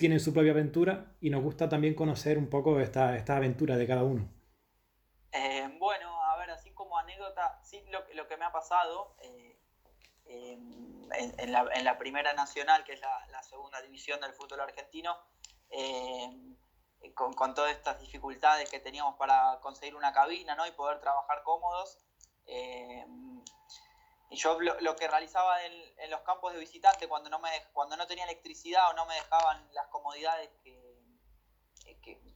tienen 0.00 0.18
su 0.18 0.32
propia 0.32 0.52
aventura 0.52 1.14
y 1.20 1.28
nos 1.28 1.42
gusta 1.42 1.68
también 1.68 1.94
conocer 1.94 2.38
un 2.38 2.48
poco 2.48 2.80
esta, 2.80 3.16
esta 3.16 3.36
aventura 3.36 3.76
de 3.76 3.86
cada 3.86 4.02
uno. 4.02 4.26
Eh, 5.30 5.76
bueno, 5.78 6.20
a 6.24 6.38
ver, 6.38 6.50
así 6.50 6.72
como 6.72 6.96
anécdota, 6.98 7.60
sí, 7.62 7.84
lo, 7.90 8.02
lo 8.14 8.26
que 8.26 8.38
me 8.38 8.46
ha 8.46 8.50
pasado 8.50 9.14
en, 10.24 11.10
en, 11.12 11.52
la, 11.52 11.68
en, 11.74 11.84
la, 11.84 11.98
Primera 11.98 12.32
Nacional, 12.32 12.82
que 12.84 12.94
es 12.94 13.00
la, 13.00 13.26
la 13.30 13.42
segunda 13.42 13.82
división 13.82 14.20
del 14.22 14.32
fútbol 14.32 14.60
argentino, 14.60 15.14
con, 17.14 17.34
con, 17.34 17.54
todas 17.54 17.72
estas 17.72 18.00
dificultades 18.00 18.70
que 18.70 18.80
teníamos 18.80 19.16
para 19.16 19.58
conseguir 19.60 19.94
una 19.94 20.14
cabina 20.14 20.54
¿no? 20.56 20.66
y 20.66 20.72
poder 20.72 20.98
trabajar 21.00 21.42
cómodos. 21.44 21.98
Y 24.30 24.36
yo 24.36 24.60
lo, 24.60 24.96
que 24.96 25.08
realizaba 25.08 25.64
en, 25.64 26.10
los 26.10 26.20
campos 26.20 26.52
de 26.52 26.60
visitante 26.60 27.08
cuando 27.08 27.28
no, 27.28 27.40
me, 27.40 27.50
cuando 27.72 27.96
no 27.96 28.06
tenía 28.06 28.24
electricidad 28.24 28.88
o 28.90 28.92
no 28.94 29.04
me 29.06 29.14
dejaban 29.14 29.68
las 29.72 29.88
comodidades 29.88 30.48
que, 30.62 30.80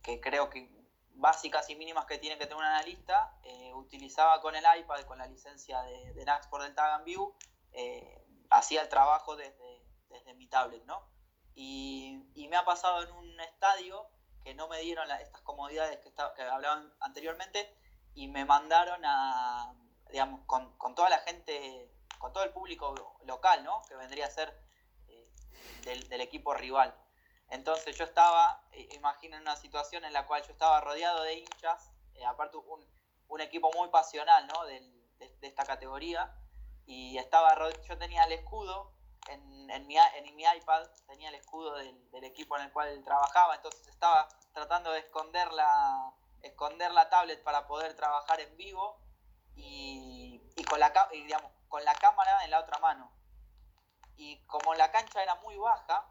que, 0.03 0.21
creo 0.21 0.51
que 0.51 0.69
básicas 1.13 1.71
y 1.71 1.77
mínimas 1.77 2.07
que 2.07 2.19
tiene 2.19 2.37
que 2.37 2.47
tener 2.47 2.59
un 2.59 2.65
analista, 2.65 3.39
eh, 3.45 3.73
utilizaba 3.75 4.41
con 4.41 4.57
el 4.57 4.65
iPad, 4.81 5.03
con 5.03 5.19
la 5.19 5.27
licencia 5.27 5.83
de, 5.83 6.13
de 6.15 6.25
NAX 6.25 6.49
por 6.49 6.63
Delta 6.63 6.99
View, 6.99 7.33
eh, 7.73 8.27
hacía 8.51 8.83
el 8.83 8.89
trabajo 8.89 9.37
desde, 9.37 9.87
desde 10.09 10.35
mi 10.35 10.49
tablet, 10.49 10.85
¿no? 10.87 11.09
Y, 11.55 12.25
y, 12.35 12.49
me 12.49 12.57
ha 12.57 12.65
pasado 12.65 13.05
en 13.05 13.13
un 13.13 13.41
estadio 13.41 14.09
que 14.43 14.55
no 14.55 14.67
me 14.67 14.81
dieron 14.81 15.09
estas 15.13 15.43
comodidades 15.43 15.99
que, 16.01 16.09
está, 16.09 16.35
que, 16.35 16.43
hablaban 16.43 16.93
anteriormente 16.99 17.73
y 18.15 18.27
me 18.27 18.45
mandaron 18.45 19.01
a, 19.05 19.73
digamos, 20.11 20.41
con, 20.47 20.77
con, 20.79 20.95
toda 20.95 21.11
la 21.11 21.19
gente, 21.19 21.91
con 22.19 22.33
todo 22.33 22.45
el 22.45 22.51
público 22.51 22.95
local, 23.25 23.65
¿no? 23.65 23.83
Que 23.89 23.95
vendría 23.97 24.27
a 24.27 24.31
ser 24.31 24.57
eh, 25.09 25.29
del, 25.83 26.09
del, 26.09 26.21
equipo 26.21 26.55
rival. 26.55 26.95
Entonces 27.51 27.97
yo 27.97 28.05
estaba, 28.05 28.63
imagino, 28.93 29.37
en 29.37 29.43
una 29.43 29.57
situación 29.57 30.05
en 30.05 30.13
la 30.13 30.27
cual 30.27 30.43
yo 30.45 30.53
estaba 30.53 30.81
rodeado 30.81 31.23
de 31.23 31.35
hinchas, 31.35 31.91
eh, 32.15 32.25
aparte 32.25 32.57
un, 32.57 32.85
un, 33.29 33.41
equipo 33.41 33.71
muy 33.77 33.89
pasional, 33.89 34.47
¿no? 34.47 34.65
Del, 34.65 35.19
de, 35.19 35.29
de, 35.29 35.47
esta 35.47 35.65
categoría, 35.65 36.35
y 36.87 37.19
estaba, 37.19 37.55
yo 37.83 37.99
tenía 37.99 38.25
el 38.25 38.33
escudo 38.33 38.95
en, 39.29 39.71
en, 39.71 39.87
mi, 39.87 39.97
en, 39.97 40.37
mi, 40.37 40.45
iPad 40.45 40.87
tenía 41.07 41.29
el 41.31 41.37
escudo 41.37 41.75
del, 41.77 42.11
del, 42.11 42.25
equipo 42.25 42.57
en 42.57 42.65
el 42.65 42.73
cual 42.73 43.03
trabajaba, 43.05 43.55
entonces 43.55 43.87
estaba 43.89 44.29
tratando 44.53 44.91
de 44.93 45.01
esconder 45.01 45.51
la, 45.53 46.13
esconder 46.43 46.93
la 46.93 47.09
tablet 47.09 47.43
para 47.43 47.67
poder 47.67 47.95
trabajar 47.95 48.41
en 48.41 48.57
vivo 48.57 48.99
y, 49.57 50.41
y 50.57 50.65
con, 50.65 50.81
la, 50.81 50.93
y, 51.13 51.23
digamos, 51.23 51.51
con 51.69 51.85
la 51.85 51.95
cámara 51.95 52.45
en 52.45 52.51
la 52.51 52.61
otra 52.61 52.79
mano. 52.79 53.11
Y 54.17 54.45
como 54.47 54.75
la 54.75 54.91
cancha 54.91 55.23
era 55.23 55.35
muy 55.37 55.57
baja, 55.57 56.07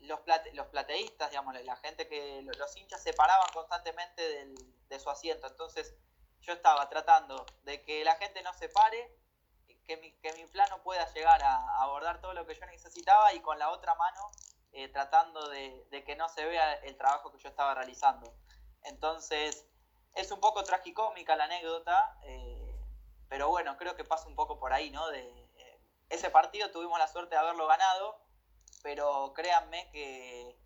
los, 0.00 0.20
plate, 0.20 0.52
los 0.54 0.66
plateístas, 0.68 1.30
digamos, 1.30 1.54
la 1.62 1.76
gente 1.76 2.08
que 2.08 2.42
los 2.42 2.76
hinchas 2.76 3.02
se 3.02 3.12
paraban 3.12 3.48
constantemente 3.52 4.22
del, 4.22 4.54
de 4.88 5.00
su 5.00 5.10
asiento. 5.10 5.46
Entonces 5.46 5.94
yo 6.40 6.52
estaba 6.52 6.88
tratando 6.88 7.44
de 7.62 7.82
que 7.84 8.04
la 8.04 8.16
gente 8.16 8.42
no 8.42 8.52
se 8.54 8.68
pare 8.68 9.16
que 9.86 9.96
mi, 9.96 10.12
que 10.20 10.32
mi 10.34 10.46
plano 10.46 10.82
pueda 10.82 11.12
llegar 11.12 11.42
a, 11.42 11.56
a, 11.56 11.82
abordar 11.82 12.20
todo 12.20 12.32
lo 12.32 12.46
que 12.46 12.54
yo 12.54 12.64
necesitaba 12.66 13.34
y 13.34 13.40
con 13.40 13.58
la 13.58 13.70
otra 13.70 13.94
mano 13.96 14.30
eh, 14.72 14.88
tratando 14.88 15.48
de, 15.48 15.84
de, 15.90 16.04
que 16.04 16.14
no 16.14 16.28
se 16.28 16.44
vea 16.44 16.74
el 16.74 16.96
trabajo 16.96 17.32
que 17.32 17.38
yo 17.38 17.48
estaba 17.48 17.74
realizando. 17.74 18.32
Entonces, 18.84 19.66
es 20.14 20.30
un 20.30 20.40
poco 20.40 20.62
tragicómica 20.62 21.34
la 21.34 21.44
anécdota, 21.44 22.16
eh, 22.22 22.49
pero 23.30 23.48
bueno, 23.48 23.76
creo 23.78 23.94
que 23.96 24.04
pasa 24.04 24.26
un 24.26 24.34
poco 24.34 24.58
por 24.58 24.72
ahí, 24.72 24.90
¿no? 24.90 25.08
De, 25.08 25.20
eh, 25.20 25.80
ese 26.10 26.28
partido 26.30 26.70
tuvimos 26.72 26.98
la 26.98 27.06
suerte 27.06 27.36
de 27.36 27.40
haberlo 27.40 27.68
ganado, 27.68 28.20
pero 28.82 29.32
créanme 29.34 29.88
que, 29.92 30.58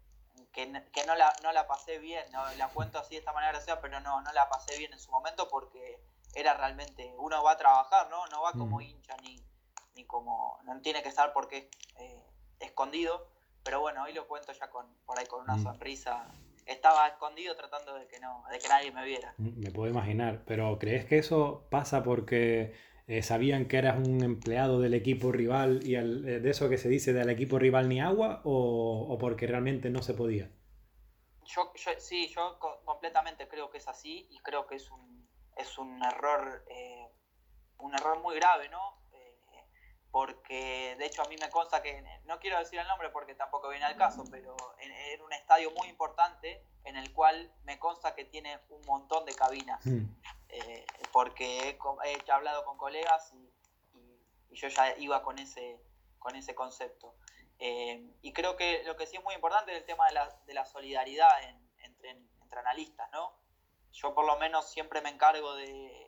que, 0.50 0.82
que 0.90 1.04
no, 1.04 1.14
la, 1.14 1.36
no 1.42 1.52
la 1.52 1.66
pasé 1.68 1.98
bien, 1.98 2.24
¿no? 2.32 2.42
la 2.54 2.68
cuento 2.68 2.98
así 2.98 3.10
de 3.10 3.18
esta 3.18 3.34
manera, 3.34 3.60
sea, 3.60 3.82
pero 3.82 4.00
no, 4.00 4.22
no 4.22 4.32
la 4.32 4.48
pasé 4.48 4.78
bien 4.78 4.94
en 4.94 4.98
su 4.98 5.10
momento 5.10 5.46
porque 5.48 6.02
era 6.34 6.54
realmente, 6.54 7.14
uno 7.18 7.42
va 7.44 7.52
a 7.52 7.58
trabajar, 7.58 8.08
¿no? 8.08 8.26
No 8.28 8.40
va 8.42 8.52
como 8.52 8.78
mm. 8.78 8.82
hincha 8.82 9.16
ni, 9.18 9.46
ni 9.94 10.06
como, 10.06 10.58
no 10.64 10.80
tiene 10.80 11.02
que 11.02 11.10
estar 11.10 11.34
porque 11.34 11.70
eh, 11.96 12.24
escondido, 12.60 13.28
pero 13.62 13.80
bueno, 13.80 14.04
hoy 14.04 14.14
lo 14.14 14.26
cuento 14.26 14.52
ya 14.52 14.70
con, 14.70 14.86
por 15.04 15.18
ahí 15.18 15.26
con 15.26 15.42
una 15.42 15.56
mm. 15.56 15.62
sonrisa. 15.62 16.26
Estaba 16.66 17.06
escondido 17.08 17.54
tratando 17.56 17.94
de 17.94 18.06
que 18.06 18.18
no, 18.20 18.44
de 18.50 18.58
que 18.58 18.68
nadie 18.68 18.92
me 18.92 19.04
viera. 19.04 19.34
Mm, 19.38 19.60
me 19.60 19.70
puedo 19.70 19.90
imaginar, 19.90 20.42
pero 20.46 20.78
¿crees 20.78 21.04
que 21.04 21.18
eso 21.18 21.66
pasa 21.70 22.02
porque 22.02 22.74
eh, 23.06 23.22
sabían 23.22 23.66
que 23.68 23.76
eras 23.76 23.98
un 23.98 24.22
empleado 24.22 24.80
del 24.80 24.94
equipo 24.94 25.30
rival 25.30 25.80
y 25.86 25.96
el, 25.96 26.26
eh, 26.26 26.40
de 26.40 26.50
eso 26.50 26.68
que 26.68 26.78
se 26.78 26.88
dice 26.88 27.12
del 27.12 27.28
equipo 27.30 27.58
rival 27.58 27.88
ni 27.88 28.00
agua 28.00 28.40
o, 28.44 29.06
o 29.10 29.18
porque 29.18 29.46
realmente 29.46 29.90
no 29.90 30.02
se 30.02 30.14
podía? 30.14 30.50
Yo, 31.44 31.72
yo, 31.74 31.90
sí, 31.98 32.28
yo 32.28 32.58
completamente 32.84 33.46
creo 33.46 33.70
que 33.70 33.78
es 33.78 33.88
así 33.88 34.26
y 34.30 34.38
creo 34.38 34.66
que 34.66 34.76
es 34.76 34.90
un, 34.90 35.28
es 35.56 35.78
un 35.78 36.02
error, 36.02 36.64
eh, 36.68 37.06
un 37.78 37.94
error 37.94 38.22
muy 38.22 38.34
grave, 38.36 38.68
¿no? 38.70 39.03
Porque 40.14 40.94
de 40.96 41.06
hecho 41.06 41.22
a 41.22 41.28
mí 41.28 41.34
me 41.40 41.50
consta 41.50 41.82
que, 41.82 42.00
no 42.26 42.38
quiero 42.38 42.56
decir 42.60 42.78
el 42.78 42.86
nombre 42.86 43.10
porque 43.10 43.34
tampoco 43.34 43.68
viene 43.68 43.84
al 43.84 43.96
caso, 43.96 44.22
pero 44.30 44.54
era 44.78 45.24
un 45.24 45.32
estadio 45.32 45.72
muy 45.72 45.88
importante 45.88 46.64
en 46.84 46.94
el 46.94 47.12
cual 47.12 47.52
me 47.64 47.80
consta 47.80 48.14
que 48.14 48.24
tiene 48.24 48.60
un 48.68 48.80
montón 48.86 49.24
de 49.24 49.34
cabinas, 49.34 49.84
mm. 49.84 50.04
eh, 50.50 50.86
porque 51.10 51.68
he, 51.70 51.78
he, 52.04 52.30
hablado 52.30 52.64
con 52.64 52.78
colegas 52.78 53.32
y, 53.32 53.98
y, 53.98 54.20
y, 54.50 54.54
yo 54.54 54.68
ya 54.68 54.96
iba 54.98 55.20
con 55.24 55.40
ese, 55.40 55.80
con 56.20 56.36
ese 56.36 56.54
concepto. 56.54 57.16
Eh, 57.58 58.08
y 58.22 58.32
creo 58.32 58.56
que 58.56 58.84
lo 58.84 58.96
que 58.96 59.08
sí 59.08 59.16
es 59.16 59.24
muy 59.24 59.34
importante 59.34 59.72
es 59.72 59.78
el 59.78 59.84
tema 59.84 60.06
de 60.06 60.12
la, 60.12 60.28
de 60.46 60.54
la 60.54 60.64
solidaridad 60.64 61.42
en, 61.42 61.58
entre, 61.78 62.10
entre 62.10 62.60
analistas, 62.60 63.10
¿no? 63.10 63.34
yo 63.94 64.14
por 64.14 64.26
lo 64.26 64.36
menos 64.38 64.68
siempre 64.70 65.00
me 65.00 65.08
encargo 65.08 65.54
de, 65.54 66.03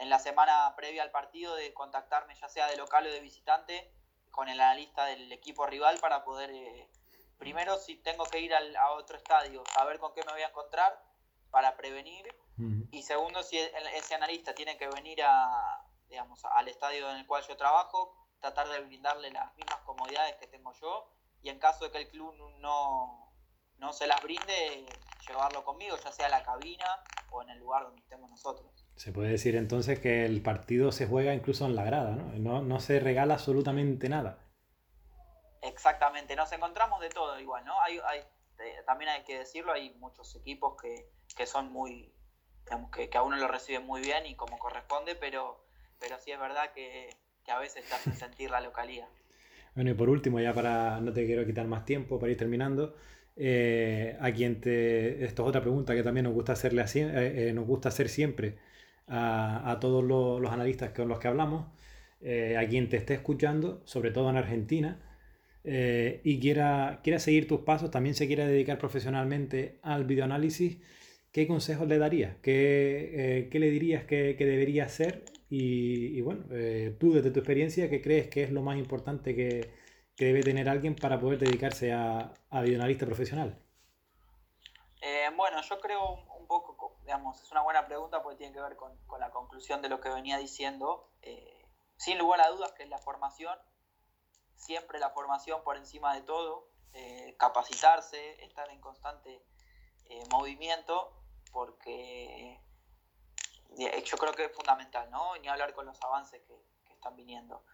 en 0.00 0.08
la 0.08 0.18
semana 0.18 0.74
previa 0.76 1.02
al 1.02 1.10
partido, 1.10 1.54
de 1.54 1.72
contactarme 1.74 2.34
ya 2.34 2.48
sea 2.48 2.66
de 2.66 2.76
local 2.76 3.06
o 3.06 3.10
de 3.10 3.20
visitante 3.20 3.92
con 4.30 4.48
el 4.48 4.60
analista 4.60 5.04
del 5.04 5.30
equipo 5.30 5.66
rival 5.66 5.98
para 6.00 6.24
poder, 6.24 6.50
eh, 6.50 6.88
primero 7.38 7.76
si 7.76 7.96
tengo 7.96 8.24
que 8.24 8.40
ir 8.40 8.54
al, 8.54 8.74
a 8.76 8.92
otro 8.92 9.16
estadio, 9.16 9.62
saber 9.74 9.98
con 9.98 10.14
qué 10.14 10.22
me 10.24 10.32
voy 10.32 10.42
a 10.42 10.48
encontrar 10.48 11.02
para 11.50 11.76
prevenir, 11.76 12.26
uh 12.58 12.62
-huh. 12.62 12.88
y 12.92 13.02
segundo 13.02 13.42
si 13.42 13.58
ese 13.58 14.14
analista 14.14 14.54
tiene 14.54 14.78
que 14.78 14.88
venir 14.88 15.22
a, 15.22 15.84
digamos, 16.08 16.44
al 16.44 16.68
estadio 16.68 17.10
en 17.10 17.18
el 17.18 17.26
cual 17.26 17.44
yo 17.46 17.56
trabajo, 17.56 18.16
tratar 18.40 18.68
de 18.68 18.80
brindarle 18.80 19.30
las 19.30 19.54
mismas 19.56 19.80
comodidades 19.80 20.36
que 20.36 20.46
tengo 20.46 20.72
yo, 20.80 21.10
y 21.42 21.50
en 21.50 21.58
caso 21.58 21.84
de 21.84 21.90
que 21.90 21.98
el 21.98 22.08
club 22.08 22.34
no 22.58 23.30
no 23.80 23.92
se 23.94 24.06
las 24.06 24.22
brinde, 24.22 24.86
llevarlo 25.26 25.64
conmigo, 25.64 25.96
ya 26.02 26.12
sea 26.12 26.26
a 26.26 26.30
la 26.30 26.42
cabina 26.42 26.86
o 27.30 27.42
en 27.42 27.50
el 27.50 27.58
lugar 27.58 27.84
donde 27.84 28.00
estemos 28.00 28.30
nosotros. 28.30 28.86
Se 28.96 29.12
puede 29.12 29.30
decir 29.30 29.56
entonces 29.56 29.98
que 29.98 30.24
el 30.24 30.42
partido 30.42 30.92
se 30.92 31.06
juega 31.06 31.34
incluso 31.34 31.66
en 31.66 31.76
la 31.76 31.84
grada, 31.84 32.10
¿no? 32.10 32.32
No, 32.38 32.62
no 32.62 32.80
se 32.80 33.00
regala 33.00 33.34
absolutamente 33.34 34.08
nada. 34.08 34.38
Exactamente, 35.62 36.36
nos 36.36 36.50
encontramos 36.52 37.00
de 37.00 37.10
todo 37.10 37.38
igual, 37.38 37.64
¿no? 37.64 37.80
Hay, 37.82 37.98
hay, 38.06 38.20
eh, 38.58 38.82
también 38.86 39.10
hay 39.10 39.22
que 39.24 39.38
decirlo, 39.38 39.72
hay 39.72 39.90
muchos 39.98 40.34
equipos 40.36 40.80
que, 40.80 41.10
que 41.36 41.46
son 41.46 41.70
muy, 41.72 42.12
digamos, 42.64 42.90
que, 42.90 43.10
que, 43.10 43.18
a 43.18 43.22
uno 43.22 43.36
lo 43.36 43.48
reciben 43.48 43.86
muy 43.86 44.00
bien 44.00 44.26
y 44.26 44.36
como 44.36 44.58
corresponde, 44.58 45.14
pero, 45.16 45.66
pero 45.98 46.18
sí 46.18 46.32
es 46.32 46.40
verdad 46.40 46.72
que, 46.72 47.10
que 47.44 47.50
a 47.52 47.58
veces 47.58 47.86
te 47.86 47.94
hacen 47.94 48.14
sentir 48.14 48.50
la 48.50 48.60
localidad. 48.60 49.08
Bueno, 49.74 49.90
y 49.90 49.94
por 49.94 50.08
último, 50.08 50.40
ya 50.40 50.52
para 50.52 51.00
no 51.00 51.12
te 51.12 51.26
quiero 51.26 51.46
quitar 51.46 51.66
más 51.66 51.84
tiempo, 51.84 52.18
para 52.18 52.32
ir 52.32 52.38
terminando, 52.38 52.96
eh, 53.36 54.16
a 54.20 54.32
quien 54.32 54.60
te. 54.60 55.24
Esto 55.24 55.42
es 55.42 55.48
otra 55.48 55.60
pregunta 55.62 55.94
que 55.94 56.02
también 56.02 56.24
nos 56.24 56.34
gusta 56.34 56.52
hacerle 56.52 56.82
así, 56.82 57.00
eh, 57.00 57.48
eh, 57.48 57.52
nos 57.52 57.66
gusta 57.66 57.88
hacer 57.88 58.08
siempre 58.08 58.56
a, 59.06 59.70
a 59.70 59.80
todos 59.80 60.04
los, 60.04 60.40
los, 60.40 60.52
analistas 60.52 60.90
con 60.90 61.08
los 61.08 61.18
que 61.18 61.28
hablamos, 61.28 61.66
a 62.22 62.66
quien 62.68 62.88
te 62.90 62.98
esté 62.98 63.14
escuchando, 63.14 63.80
sobre 63.86 64.10
todo 64.10 64.28
en 64.30 64.36
Argentina, 64.36 65.00
y 65.64 66.38
quiera, 66.40 67.00
quiera 67.02 67.18
seguir 67.18 67.48
tus 67.48 67.60
pasos, 67.60 67.90
también 67.90 68.14
se 68.14 68.26
quiera 68.26 68.46
dedicar 68.46 68.78
profesionalmente 68.78 69.78
al 69.82 70.04
videoanálisis, 70.04 70.78
¿qué 71.32 71.46
consejos 71.46 71.88
le 71.88 71.98
darías? 71.98 72.36
¿Qué, 72.42 73.48
qué 73.50 73.58
le 73.58 73.70
dirías 73.70 74.04
que, 74.04 74.36
que, 74.36 74.44
debería 74.46 74.84
hacer 74.84 75.24
Y, 75.48 76.20
bueno, 76.20 76.44
eh, 76.52 76.94
tú 76.98 77.14
desde 77.14 77.30
tu 77.30 77.40
experiencia, 77.40 77.88
¿qué 77.88 78.02
crees 78.02 78.28
que 78.28 78.42
es 78.42 78.50
lo 78.52 78.62
más 78.62 78.78
importante 78.78 79.34
que, 79.34 79.70
debe 80.26 80.42
tener 80.42 80.68
alguien 80.68 80.96
para 80.96 81.18
poder 81.18 81.38
dedicarse 81.38 81.92
a, 81.92 82.32
a 82.50 82.60
videoanalista 82.62 83.06
profesional? 83.06 83.58
Eh, 85.02 85.30
bueno, 85.34 85.62
yo 85.62 85.80
creo 85.80 86.12
un, 86.38 86.46
poco, 86.46 86.96
digamos, 87.04 87.42
es 87.42 87.50
una 87.50 87.62
buena 87.62 87.86
pregunta 87.86 88.22
porque 88.22 88.38
tiene 88.38 88.52
que 88.52 88.60
ver 88.60 88.76
con, 88.76 88.92
la 89.18 89.30
conclusión 89.30 89.80
de 89.80 89.88
lo 89.88 90.00
que 90.00 90.10
venía 90.10 90.36
diciendo. 90.38 91.10
Eh, 91.22 91.64
sin 91.96 92.18
lugar 92.18 92.40
a 92.40 92.48
dudas 92.50 92.72
que 92.72 92.82
es 92.82 92.88
la 92.88 92.98
formación, 92.98 93.58
siempre 94.56 94.98
la 94.98 95.10
formación 95.10 95.62
por 95.62 95.76
encima 95.76 96.14
de 96.14 96.22
todo, 96.22 96.68
capacitarse, 97.38 98.42
estar 98.42 98.68
en 98.70 98.80
constante 98.80 99.42
movimiento, 100.30 101.12
porque 101.52 102.58
yo 104.04 104.16
creo 104.18 104.32
que 104.32 104.46
es 104.46 104.52
fundamental, 104.52 105.10
¿no? 105.10 105.36
Ni 105.36 105.48
hablar 105.48 105.72
con 105.72 105.86
los 105.86 106.02
avances 106.02 106.42
que, 106.42 106.54
están 106.92 107.16
viniendo. 107.16 107.64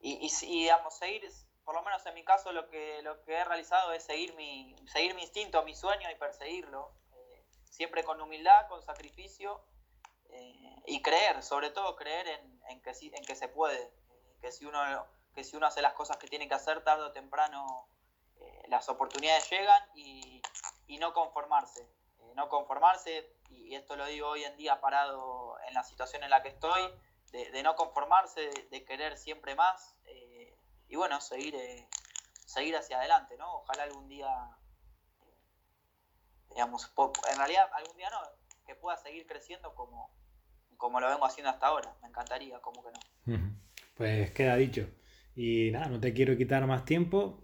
Y, 0.00 0.26
y, 0.26 0.60
digamos, 0.60 0.96
seguir, 0.96 1.28
por 1.64 1.74
lo 1.74 1.82
menos 1.82 2.04
en 2.06 2.14
mi 2.14 2.24
caso, 2.24 2.52
lo 2.52 2.68
que, 2.68 3.02
lo 3.02 3.22
que 3.24 3.34
he 3.34 3.44
realizado 3.44 3.92
es 3.92 4.04
seguir 4.04 4.34
mi, 4.34 4.76
seguir 4.86 5.14
mi 5.14 5.22
instinto, 5.22 5.62
mi 5.64 5.74
sueño 5.74 6.10
y 6.10 6.14
perseguirlo. 6.14 6.92
Eh, 7.12 7.44
siempre 7.64 8.04
con 8.04 8.20
humildad, 8.20 8.68
con 8.68 8.82
sacrificio 8.82 9.64
eh, 10.30 10.76
y 10.86 11.02
creer, 11.02 11.42
sobre 11.42 11.70
todo 11.70 11.96
creer 11.96 12.28
en, 12.68 12.80
que, 12.82 12.92
en 13.00 13.24
que 13.24 13.34
se 13.34 13.48
puede. 13.48 13.82
Eh, 13.82 14.36
que, 14.40 14.52
si 14.52 14.64
uno, 14.64 14.80
que 15.34 15.44
si 15.44 15.56
uno 15.56 15.66
hace 15.66 15.82
las 15.82 15.94
cosas 15.94 16.18
que 16.18 16.28
tiene 16.28 16.48
que 16.48 16.54
hacer 16.54 16.84
tarde 16.84 17.04
o 17.04 17.12
temprano, 17.12 17.88
las 18.68 18.88
oportunidades 18.88 19.48
llegan 19.50 19.82
y, 19.94 20.42
y 20.86 20.98
no 20.98 21.14
conformarse. 21.14 21.88
no 22.34 22.48
conformarse, 22.48 23.32
y 23.48 23.74
esto 23.74 23.96
lo 23.96 24.04
digo 24.06 24.28
hoy 24.28 24.44
en 24.44 24.56
día 24.56 24.80
parado 24.80 25.56
en 25.66 25.74
la 25.74 25.82
situación 25.82 26.22
en 26.22 26.30
la 26.30 26.42
que 26.42 26.50
estoy, 26.50 26.82
de, 27.32 27.62
no 27.62 27.74
conformarse, 27.76 28.50
de, 28.70 28.84
querer 28.84 29.16
siempre 29.16 29.54
más 29.54 29.96
eh, 30.06 30.54
y 30.88 30.96
bueno, 30.96 31.20
seguir, 31.20 31.54
eh, 31.54 31.86
seguir 32.46 32.76
hacia 32.76 32.98
adelante, 32.98 33.36
¿no? 33.36 33.58
Ojalá 33.58 33.84
algún 33.84 34.08
día, 34.08 34.28
eh, 35.20 35.34
digamos, 36.50 36.92
en 37.30 37.38
realidad 37.38 37.68
algún 37.74 37.96
día 37.96 38.10
no, 38.10 38.18
que 38.66 38.74
pueda 38.74 38.96
seguir 38.96 39.26
creciendo 39.26 39.74
como, 39.74 40.10
como 40.76 41.00
lo 41.00 41.08
vengo 41.08 41.26
haciendo 41.26 41.50
hasta 41.50 41.66
ahora, 41.66 41.96
me 42.02 42.08
encantaría, 42.08 42.60
como 42.60 42.82
que 42.84 42.90
no. 42.90 43.56
Pues 43.96 44.30
queda 44.32 44.56
dicho. 44.56 44.88
Y 45.34 45.70
nada, 45.70 45.86
no 45.86 46.00
te 46.00 46.14
quiero 46.14 46.36
quitar 46.36 46.66
más 46.66 46.84
tiempo. 46.84 47.40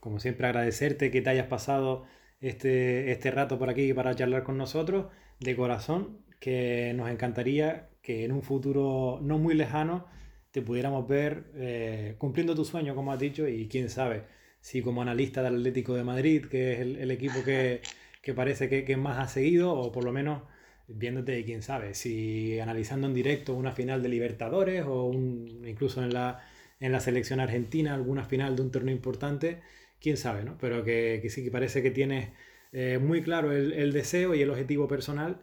como 0.00 0.20
siempre 0.20 0.46
agradecerte 0.46 1.10
que 1.10 1.20
te 1.20 1.30
hayas 1.30 1.48
pasado 1.48 2.06
este, 2.40 3.10
este 3.12 3.30
rato 3.30 3.58
por 3.58 3.70
aquí 3.70 3.92
para 3.92 4.14
charlar 4.14 4.44
con 4.44 4.56
nosotros 4.56 5.06
de 5.40 5.56
corazón, 5.56 6.24
que 6.40 6.92
nos 6.94 7.10
encantaría 7.10 7.89
que 8.02 8.24
en 8.24 8.32
un 8.32 8.42
futuro 8.42 9.18
no 9.22 9.38
muy 9.38 9.54
lejano 9.54 10.06
te 10.50 10.62
pudiéramos 10.62 11.06
ver 11.08 11.50
eh, 11.54 12.14
cumpliendo 12.18 12.54
tu 12.54 12.64
sueño, 12.64 12.94
como 12.94 13.12
has 13.12 13.20
dicho, 13.20 13.46
y 13.48 13.68
quién 13.68 13.88
sabe 13.90 14.24
si 14.60 14.82
como 14.82 15.02
analista 15.02 15.42
del 15.42 15.56
Atlético 15.56 15.94
de 15.94 16.04
Madrid, 16.04 16.46
que 16.46 16.72
es 16.72 16.80
el, 16.80 17.10
equipo 17.10 17.42
que, 17.44 17.80
que 18.22 18.34
parece 18.34 18.68
que, 18.68 18.84
que, 18.84 18.96
más 18.96 19.18
ha 19.18 19.28
seguido, 19.28 19.72
o 19.72 19.92
por 19.92 20.04
lo 20.04 20.12
menos 20.12 20.42
viéndote, 20.88 21.44
quién 21.44 21.62
sabe, 21.62 21.94
si 21.94 22.58
analizando 22.60 23.06
en 23.06 23.14
directo 23.14 23.54
una 23.54 23.72
final 23.72 24.02
de 24.02 24.08
Libertadores 24.08 24.84
o 24.84 25.04
un, 25.04 25.64
incluso 25.66 26.02
en 26.02 26.12
la, 26.12 26.40
en 26.80 26.92
la 26.92 27.00
selección 27.00 27.40
argentina, 27.40 27.94
alguna 27.94 28.24
final 28.24 28.56
de 28.56 28.62
un 28.62 28.70
torneo 28.70 28.94
importante 28.94 29.60
quién 30.00 30.16
sabe, 30.16 30.44
¿no? 30.44 30.56
Pero 30.58 30.84
que, 30.84 31.24
sí 31.30 31.44
que 31.44 31.50
parece 31.50 31.82
que 31.82 31.90
tienes 31.90 32.30
eh, 32.72 32.98
muy 32.98 33.22
claro 33.22 33.52
el, 33.52 33.92
deseo 33.92 34.34
y 34.34 34.42
el 34.42 34.50
objetivo 34.50 34.88
personal. 34.88 35.40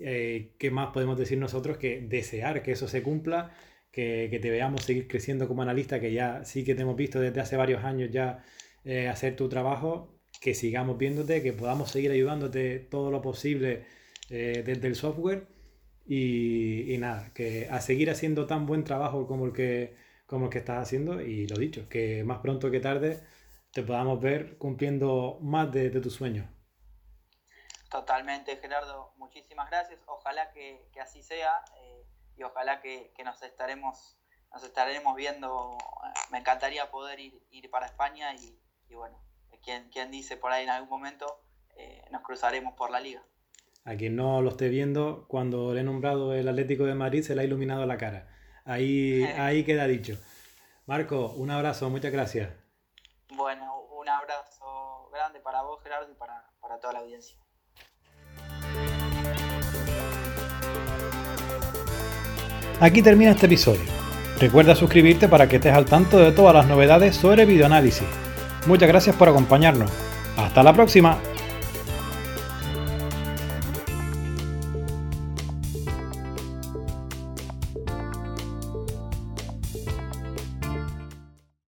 Eh, 0.00 0.54
¿Qué 0.58 0.70
más 0.70 0.92
podemos 0.92 1.18
decir 1.18 1.38
nosotros 1.38 1.78
que 1.78 2.00
desear 2.00 2.62
que 2.62 2.72
eso 2.72 2.88
se 2.88 3.02
cumpla? 3.02 3.52
Que, 3.90 4.38
te 4.42 4.50
veamos 4.50 4.82
seguir 4.84 5.08
creciendo 5.08 5.48
como 5.48 5.62
analista, 5.62 6.00
que 6.00 6.12
ya 6.12 6.44
sí 6.44 6.64
que 6.64 6.74
te 6.74 6.82
hemos 6.82 6.96
visto 6.96 7.20
desde 7.20 7.40
hace 7.40 7.56
varios 7.56 7.82
años 7.84 8.10
ya 8.10 8.44
eh, 8.84 9.08
hacer 9.08 9.36
tu 9.36 9.48
trabajo, 9.48 10.20
que 10.40 10.54
sigamos 10.54 10.98
viéndote, 10.98 11.42
que 11.42 11.52
podamos 11.52 11.90
seguir 11.90 12.10
ayudándote 12.10 12.78
todo 12.78 13.10
lo 13.10 13.22
posible 13.22 13.84
desde 14.28 14.88
el 14.88 14.96
software 14.96 15.46
y, 16.06 16.92
y, 16.94 16.98
nada, 16.98 17.32
que 17.34 17.68
a 17.70 17.80
seguir 17.80 18.10
haciendo 18.10 18.46
tan 18.46 18.66
buen 18.66 18.84
trabajo 18.84 19.26
como 19.26 19.46
el 19.46 19.52
que, 19.52 19.96
como 20.26 20.46
el 20.46 20.50
que 20.52 20.58
estás 20.58 20.82
haciendo 20.82 21.20
y 21.20 21.46
lo 21.48 21.56
dicho, 21.58 21.88
que 21.88 22.24
más 22.24 22.38
pronto 22.38 22.70
que 22.70 22.80
tarde 22.80 23.20
te 23.72 23.82
podamos 23.82 24.20
ver 24.20 24.56
cumpliendo 24.58 25.38
más 25.42 25.72
de, 25.72 25.90
de 25.90 26.00
tus 26.00 26.14
sueños. 26.14 26.55
Totalmente, 27.90 28.56
Gerardo. 28.56 29.12
Muchísimas 29.16 29.70
gracias. 29.70 30.00
Ojalá 30.06 30.50
que, 30.52 30.88
que 30.92 31.00
así 31.00 31.22
sea 31.22 31.64
eh, 31.78 32.04
y 32.36 32.42
ojalá 32.42 32.80
que, 32.80 33.12
que, 33.16 33.24
nos 33.24 33.42
estaremos 33.42 34.18
nos 34.52 34.62
estaremos 34.64 35.14
viendo. 35.16 35.76
Me 36.30 36.38
encantaría 36.38 36.90
poder 36.90 37.20
ir, 37.20 37.42
ir 37.50 37.70
para 37.70 37.86
España 37.86 38.34
y, 38.34 38.58
y 38.88 38.94
bueno, 38.94 39.18
quien, 39.62 39.88
quien, 39.90 40.10
dice 40.10 40.36
por 40.36 40.52
ahí 40.52 40.64
en 40.64 40.70
algún 40.70 40.88
momento 40.88 41.40
eh, 41.76 42.04
nos 42.10 42.22
cruzaremos 42.22 42.74
por 42.74 42.90
la 42.90 43.00
liga. 43.00 43.22
A 43.84 43.94
quien 43.94 44.16
no 44.16 44.42
lo 44.42 44.50
esté 44.50 44.68
viendo, 44.68 45.26
cuando 45.28 45.72
le 45.72 45.80
he 45.80 45.84
nombrado 45.84 46.34
el 46.34 46.48
Atlético 46.48 46.84
de 46.84 46.94
Madrid 46.94 47.22
se 47.22 47.34
le 47.34 47.42
ha 47.42 47.44
iluminado 47.44 47.86
la 47.86 47.96
cara. 47.96 48.28
Ahí, 48.64 49.22
ahí 49.38 49.64
queda 49.64 49.86
dicho. 49.86 50.18
Marco, 50.86 51.32
un 51.36 51.50
abrazo, 51.50 51.90
muchas 51.90 52.12
gracias. 52.12 52.50
Bueno, 53.30 53.80
un 53.90 54.08
abrazo 54.08 55.10
grande 55.12 55.40
para 55.40 55.62
vos, 55.62 55.82
Gerardo, 55.82 56.10
y 56.10 56.14
para, 56.14 56.44
toda 56.80 56.92
la 56.92 56.98
audiencia. 57.00 57.36
Aquí 62.80 63.00
termina 63.00 63.30
este 63.30 63.46
episodio. 63.46 63.80
Recuerda 64.38 64.74
suscribirte 64.74 65.28
para 65.28 65.48
que 65.48 65.56
estés 65.56 65.72
al 65.72 65.86
tanto 65.86 66.18
de 66.18 66.32
todas 66.32 66.54
las 66.54 66.66
novedades 66.66 67.16
sobre 67.16 67.46
videoanálisis. 67.46 68.06
Muchas 68.66 68.88
gracias 68.88 69.16
por 69.16 69.28
acompañarnos. 69.28 69.90
Hasta 70.36 70.62
la 70.62 70.74
próxima. 70.74 71.18